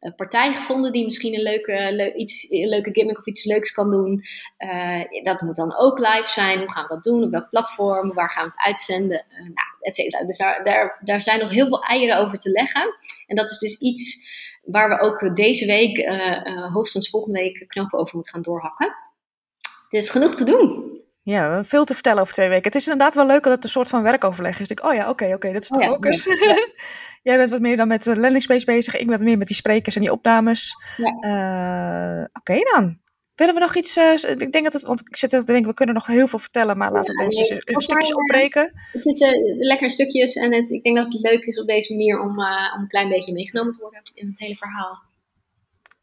uh, 0.00 0.14
partij 0.16 0.54
gevonden 0.54 0.92
die 0.92 1.04
misschien 1.04 1.34
een 1.34 1.42
leuke, 1.42 1.72
le 1.90 2.14
iets, 2.14 2.50
een 2.50 2.68
leuke 2.68 2.90
gimmick 2.92 3.18
of 3.18 3.26
iets 3.26 3.44
leuks 3.44 3.72
kan 3.72 3.90
doen. 3.90 4.24
Uh, 4.58 5.24
dat 5.24 5.40
moet 5.40 5.56
dan 5.56 5.78
ook 5.78 5.98
live 5.98 6.28
zijn. 6.28 6.58
Hoe 6.58 6.72
gaan 6.72 6.82
we 6.82 6.94
dat 6.94 7.02
doen? 7.02 7.22
Op 7.22 7.30
welk 7.30 7.48
platform? 7.50 8.14
Waar 8.14 8.30
gaan 8.30 8.44
we 8.44 8.50
het 8.50 8.66
uitzenden? 8.66 9.24
Uh, 9.28 9.38
nou, 9.38 9.68
et 9.80 9.94
cetera. 9.94 10.24
Dus 10.24 10.38
daar, 10.38 10.64
daar, 10.64 11.00
daar 11.04 11.22
zijn 11.22 11.40
nog 11.40 11.50
heel 11.50 11.68
veel 11.68 11.82
eieren 11.82 12.18
over 12.18 12.38
te 12.38 12.50
leggen. 12.50 12.94
En 13.26 13.36
dat 13.36 13.50
is 13.50 13.58
dus 13.58 13.78
iets 13.78 14.28
waar 14.64 14.88
we 14.88 15.00
ook 15.00 15.36
deze 15.36 15.66
week, 15.66 16.06
hoogstens 16.72 17.10
volgende 17.10 17.38
week, 17.38 17.64
knopen 17.68 17.98
over 17.98 18.14
moeten 18.14 18.32
gaan 18.32 18.42
doorhakken. 18.42 18.86
Er 19.90 19.98
is 19.98 20.10
genoeg 20.10 20.34
te 20.34 20.44
doen. 20.44 20.90
Ja, 21.22 21.64
veel 21.64 21.84
te 21.84 21.94
vertellen 21.94 22.20
over 22.20 22.34
twee 22.34 22.48
weken. 22.48 22.64
Het 22.64 22.74
is 22.74 22.86
inderdaad 22.86 23.14
wel 23.14 23.26
leuk 23.26 23.42
dat 23.42 23.52
het 23.52 23.64
een 23.64 23.70
soort 23.70 23.88
van 23.88 24.02
werkoverleg 24.02 24.60
is. 24.60 24.68
Ik, 24.68 24.84
oh 24.84 24.94
ja, 24.94 25.08
oké, 25.08 25.34
oké, 25.34 25.52
dat 25.52 25.62
is 25.62 25.68
de 25.68 25.74
Oh 25.74 25.82
ja, 25.82 25.88
focus. 25.88 26.26
Jij 27.22 27.36
bent 27.36 27.50
wat 27.50 27.60
meer 27.60 27.76
dan 27.76 27.88
met 27.88 28.02
de 28.02 28.16
landingspace 28.16 28.64
bezig. 28.64 28.94
Ik 28.94 29.06
ben 29.06 29.16
wat 29.16 29.26
meer 29.26 29.38
met 29.38 29.46
die 29.46 29.56
sprekers 29.56 29.94
en 29.94 30.00
die 30.00 30.12
opnames. 30.12 30.72
Ja. 30.96 31.18
Eh, 31.20 32.24
oké 32.32 32.58
dan. 32.72 32.98
Willen 33.40 33.54
we 33.54 33.60
nog 33.60 33.76
iets? 33.76 33.96
eh, 33.96 34.30
ik 34.36 34.52
denk 34.52 34.64
dat 34.64 34.72
het, 34.72 34.82
want 34.82 35.00
ik 35.00 35.16
zit 35.16 35.32
er 35.32 35.40
te 35.40 35.52
denken, 35.52 35.70
we 35.70 35.74
kunnen 35.74 35.94
nog 35.94 36.06
heel 36.06 36.26
veel 36.26 36.38
vertellen, 36.38 36.76
maar 36.76 36.92
laten 36.92 37.14
we 37.14 37.22
het 37.22 37.32
even 37.32 37.48
nee, 37.48 37.62
een 37.64 37.80
stukjes 37.80 38.08
maar, 38.08 38.18
opbreken. 38.22 38.72
Het 38.92 39.06
is 39.06 39.20
eh, 39.20 39.30
lekker 39.56 39.90
stukjes 39.90 40.34
en 40.34 40.54
het, 40.54 40.70
ik 40.70 40.82
denk 40.82 40.96
dat 40.96 41.12
het 41.12 41.22
leuk 41.22 41.44
is 41.44 41.60
op 41.60 41.66
deze 41.66 41.92
manier 41.92 42.20
om, 42.20 42.40
eh, 42.40 42.74
om 42.76 42.82
een 42.82 42.88
klein 42.88 43.08
beetje 43.08 43.32
meegenomen 43.32 43.72
te 43.72 43.80
worden 43.80 44.02
in 44.14 44.28
het 44.28 44.38
hele 44.38 44.54
verhaal. 44.54 45.02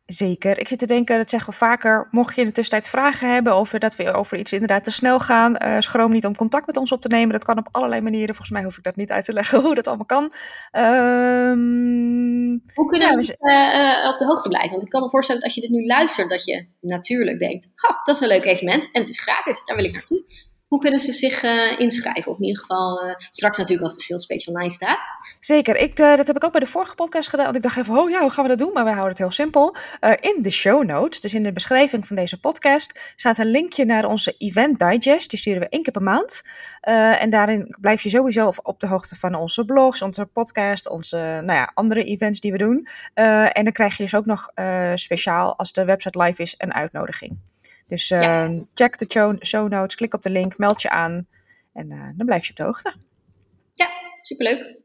Zeker. 0.08 0.60
Ik 0.60 0.68
zit 0.68 0.80
te 0.80 0.86
denken, 0.86 1.18
dat 1.18 1.30
zeggen 1.30 1.50
we 1.52 1.58
vaker. 1.58 2.08
Mocht 2.12 2.36
je 2.36 2.42
in 2.42 2.48
de 2.48 2.54
tussentijd 2.54 2.90
vragen 2.90 3.34
hebben 3.34 3.54
over 3.54 3.80
dat 3.80 3.96
we 3.96 4.14
over 4.14 4.38
iets 4.38 4.54
inderdaad 4.54 4.84
te 4.84 4.92
snel 4.92 5.20
gaan, 5.20 5.56
eh, 5.58 5.80
schroom 5.80 6.12
niet 6.12 6.26
om 6.26 6.36
contact 6.36 6.66
met 6.68 6.78
ons 6.78 6.92
op 6.92 7.02
te 7.02 7.08
nemen. 7.08 7.32
Dat 7.32 7.44
kan 7.44 7.58
op 7.58 7.68
allerlei 7.72 8.02
manieren. 8.02 8.28
Volgens 8.36 8.50
mij 8.52 8.64
hoef 8.64 8.78
ik 8.78 8.84
dat 8.84 8.96
niet 8.96 9.12
uit 9.12 9.26
te 9.26 9.34
leggen 9.34 9.62
hoe 9.66 9.76
dat 9.76 9.88
allemaal 9.88 10.06
kan. 10.06 10.32
Ehm, 10.72 12.58
Hoe 12.74 12.90
kunnen 12.90 13.08
Ja, 13.10 13.16
we 13.16 13.24
z- 13.24 13.30
eh, 13.30 14.04
eh, 14.04 14.10
op 14.10 14.18
de 14.18 14.26
hoogte 14.26 14.48
blijven? 14.50 14.72
Want 14.72 14.84
ik 14.84 14.90
kan 14.90 15.02
me 15.02 15.10
voorstellen 15.10 15.42
dat 15.42 15.50
als 15.50 15.62
je 15.64 15.68
dit 15.70 15.80
nu 15.80 15.86
luistert, 15.86 16.30
dat 16.30 16.46
je 16.46 16.68
natuurlijk 16.82 17.40
denkt, 17.40 17.72
ha, 17.76 18.02
dat 18.04 18.16
is 18.16 18.22
een 18.22 18.28
leuk 18.28 18.46
evenement 18.46 18.90
en 18.92 19.02
het 19.02 19.10
is 19.10 19.22
gratis, 19.22 19.66
daar 19.66 19.76
wil 19.76 19.86
ik 19.86 19.94
naartoe. 19.94 20.24
Hoe 20.68 20.80
kunnen 20.80 21.02
ze 21.02 21.12
zich 21.12 21.44
eh, 21.44 21.80
inschrijven? 21.80 22.32
Of 22.32 22.38
in 22.38 22.46
ieder 22.46 22.62
geval 22.62 23.02
eh, 23.02 23.14
straks 23.30 23.58
natuurlijk 23.58 23.86
als 23.86 23.96
de 23.96 24.02
sales 24.02 24.26
page 24.26 24.50
online 24.50 24.72
staat. 24.72 25.06
zeker. 25.40 25.76
Ik, 25.76 26.00
eh, 26.00 26.16
dat 26.16 26.28
heb 26.28 26.36
ik 26.36 26.44
ook 26.44 26.52
bij 26.52 26.60
de 26.60 26.68
vorige 26.68 26.96
podcast 26.96 27.30
gedaan. 27.30 27.46
Want 27.46 27.58
ik 27.58 27.64
dacht 27.64 27.78
even, 27.78 27.98
oh 27.98 28.10
ja, 28.10 28.22
hoe 28.22 28.30
gaan 28.30 28.44
we 28.44 28.50
dat 28.50 28.60
doen? 28.60 28.74
Maar 28.74 28.84
we 28.84 28.90
houden 28.90 29.10
het 29.10 29.18
heel 29.18 29.32
simpel. 29.32 29.76
In 30.20 30.38
de 30.42 30.50
show 30.50 30.84
notes, 30.84 31.22
dus 31.22 31.34
in 31.34 31.44
de 31.44 31.52
beschrijving 31.52 32.08
van 32.08 32.16
deze 32.16 32.40
podcast, 32.40 33.14
staat 33.16 33.38
een 33.38 33.52
linkje 33.52 33.86
naar 33.86 34.06
onze 34.06 34.36
Event 34.38 34.80
Digest. 34.80 35.30
Die 35.30 35.40
sturen 35.40 35.60
we 35.60 35.70
één 35.70 35.84
keer 35.84 35.94
per 35.94 36.02
maand. 36.02 36.42
En 37.20 37.30
daarin 37.30 37.76
blijf 37.82 38.02
je 38.02 38.10
sowieso 38.10 38.52
op 38.64 38.80
de 38.80 38.88
hoogte 38.88 39.16
van 39.16 39.36
onze 39.36 39.66
blogs, 39.66 40.02
onze 40.02 40.26
podcast, 40.26 40.90
onze 40.90 41.18
nou 41.18 41.60
ja, 41.60 41.72
andere 41.74 42.04
events 42.04 42.40
die 42.40 42.52
we 42.52 42.58
doen. 42.58 42.88
En 43.14 43.64
dan 43.64 43.74
krijg 43.74 43.98
je 43.98 44.04
dus 44.04 44.16
ook 44.16 44.26
nog 44.26 44.50
speciaal, 44.96 45.58
als 45.58 45.72
de 45.72 45.86
website 45.86 46.22
live 46.22 46.42
is, 46.42 46.56
een 46.58 46.74
uitnodiging. 46.74 47.38
Dus 47.88 48.12
eh, 48.12 48.20
Ja. 48.20 48.52
check 48.74 48.98
de 48.98 49.06
show, 49.10 49.44
show 49.46 49.70
notes, 49.70 49.96
klik 49.96 50.14
op 50.14 50.24
de 50.24 50.30
link, 50.30 50.58
meld 50.58 50.82
je 50.82 50.90
aan. 50.90 51.28
En 51.74 51.92
eh, 51.92 52.10
dan 52.16 52.26
blijf 52.26 52.44
je 52.46 52.50
op 52.50 52.56
de 52.58 52.64
hoogte. 52.64 52.94
Ja, 53.74 53.88
superleuk. 54.22 54.76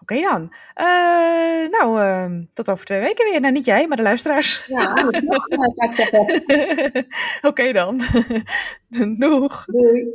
Oké 0.00 0.20
dan. 0.20 0.52
Eh, 0.74 1.68
nou, 1.70 2.00
ehm, 2.00 2.44
tot 2.52 2.70
over 2.70 2.84
twee 2.84 3.00
weken 3.00 3.30
weer. 3.30 3.40
Nou, 3.40 3.52
niet 3.52 3.64
jij, 3.64 3.86
maar 3.86 3.96
de 3.96 4.02
luisteraars. 4.02 4.64
Ja, 4.66 4.84
anders 4.92 5.20
nog, 5.20 5.46
eh, 5.48 5.58
zou 5.68 5.88
ik 5.88 5.94
zeggen. 5.94 7.06
Oké 7.50 7.72
dan. 7.72 8.00
Doeg. 9.18 9.64
Doei. 9.64 10.12